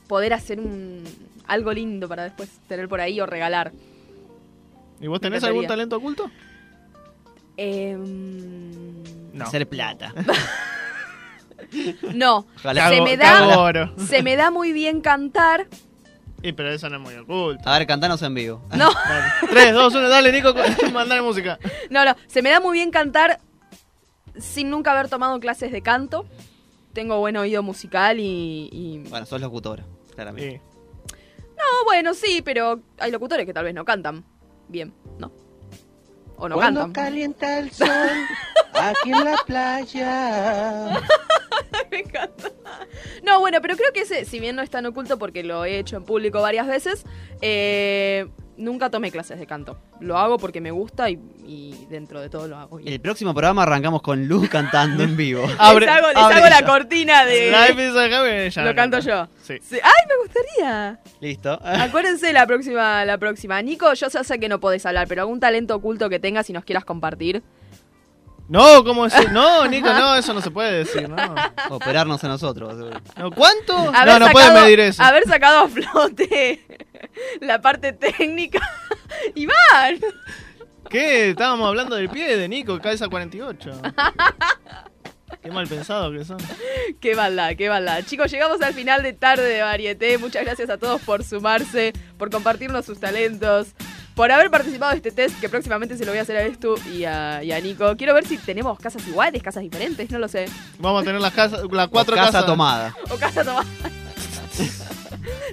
[0.06, 1.02] poder hacer un
[1.46, 3.72] algo lindo para después tener por ahí o regalar.
[5.00, 6.30] ¿Y vos tenés algún talento oculto?
[7.56, 9.02] Em,
[9.32, 9.44] No.
[9.44, 10.12] Hacer plata.
[12.14, 15.66] no, se me da se me da muy bien cantar.
[16.42, 17.68] Y pero eso no es muy oculto.
[17.68, 18.62] A ver, cantanos en vivo.
[18.76, 19.48] No, Dale.
[19.50, 20.54] 3, 2, 1, dale, Nico,
[20.92, 21.58] mandale música.
[21.90, 23.40] no, no, se me da muy bien cantar
[24.38, 26.26] sin nunca haber tomado clases de canto.
[26.94, 29.84] Tengo buen oído musical y, y Bueno, sos locutora,
[30.14, 30.60] claramente.
[30.60, 31.16] Sí.
[31.56, 34.24] No, bueno, sí, pero hay locutores que tal vez no cantan
[34.68, 35.32] bien, ¿no?
[36.36, 37.04] O no Cuando cantan.
[37.04, 37.88] calienta el sol
[38.74, 41.00] aquí en la playa.
[41.90, 42.50] Me encanta.
[43.22, 45.78] No, bueno, pero creo que ese, si bien no es tan oculto porque lo he
[45.78, 47.04] hecho en público varias veces,
[47.40, 49.76] eh, nunca tomé clases de canto.
[50.00, 52.92] Lo hago porque me gusta y, y dentro de todo lo hago bien.
[52.92, 55.46] El próximo programa arrancamos con Luz cantando en vivo.
[55.58, 57.50] Abre- les hago, les abre hago la cortina de...
[57.50, 59.28] La lo canto yo.
[59.42, 59.54] Sí.
[59.62, 59.78] Sí.
[59.82, 60.98] ¡Ay, me gustaría!
[61.20, 61.58] Listo.
[61.64, 63.60] Acuérdense la próxima, la próxima.
[63.62, 66.52] Nico, yo sé sé que no podés hablar, pero algún talento oculto que tengas y
[66.52, 67.42] nos quieras compartir.
[68.46, 69.32] No, ¿cómo es?
[69.32, 71.16] No, Nico, no, eso no se puede decir, no.
[71.70, 72.76] Operarnos a nosotros.
[73.16, 73.74] No, ¿Cuánto?
[73.74, 75.02] Haber No, no puedes sacado- medir eso.
[75.02, 76.60] Haber sacado a flote
[77.40, 78.60] la parte técnica.
[79.34, 80.00] Iván.
[80.90, 81.30] ¿Qué?
[81.30, 83.82] Estábamos hablando del pie de Nico, cabeza 48.
[85.42, 86.38] Qué mal pensado que son.
[87.00, 88.02] Qué maldad, qué maldad.
[88.06, 90.16] Chicos, llegamos al final de tarde de Varieté.
[90.16, 93.68] Muchas gracias a todos por sumarse, por compartirnos sus talentos,
[94.14, 96.76] por haber participado de este test que próximamente se lo voy a hacer a Estu
[96.94, 97.94] y a, y a Nico.
[97.96, 100.46] Quiero ver si tenemos casas iguales, casas diferentes, no lo sé.
[100.78, 102.46] Vamos a tener las, casas, las cuatro casa casas.
[102.46, 102.94] tomada.
[103.10, 103.66] O casa tomada.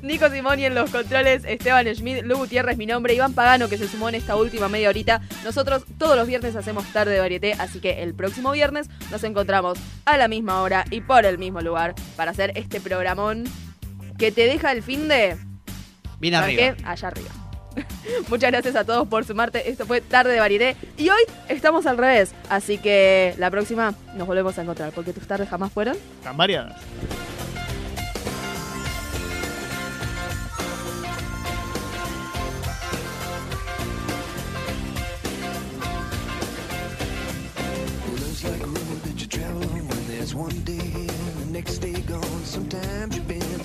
[0.02, 3.88] Nico Simoni en los controles, Esteban Schmidt, Lu Gutiérrez mi nombre, Iván Pagano que se
[3.88, 5.22] sumó en esta última media horita.
[5.44, 9.78] Nosotros todos los viernes hacemos tarde de varieté, así que el próximo viernes nos encontramos
[10.06, 13.46] a la misma hora y por el mismo lugar para hacer este programón
[14.18, 15.38] que te deja el fin de...
[16.20, 16.76] Bien ¿sabes arriba.
[16.76, 16.86] qué?
[16.86, 17.30] Allá arriba.
[18.30, 19.70] Muchas gracias a todos por sumarte.
[19.70, 20.76] Esto fue Tarde de Varieté.
[20.98, 22.34] Y hoy estamos al revés.
[22.50, 24.92] Así que la próxima nos volvemos a encontrar.
[24.92, 25.98] Porque tus tardes jamás fueron.
[26.24, 26.82] Tan variadas.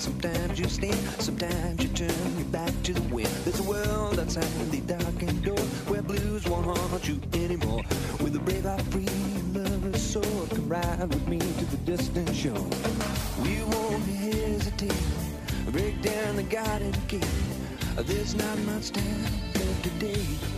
[0.07, 3.28] Sometimes you stand, sometimes you turn your back to the wind.
[3.44, 7.82] There's a world outside the darkened door where blues won't haunt you anymore.
[8.22, 9.09] With a brave heart free
[9.52, 12.70] lover's soul, come ride with me to the distant shore.
[13.42, 15.02] We won't hesitate,
[15.72, 17.26] break down the garden gate.
[17.96, 19.22] There's not much time
[19.54, 20.55] left today.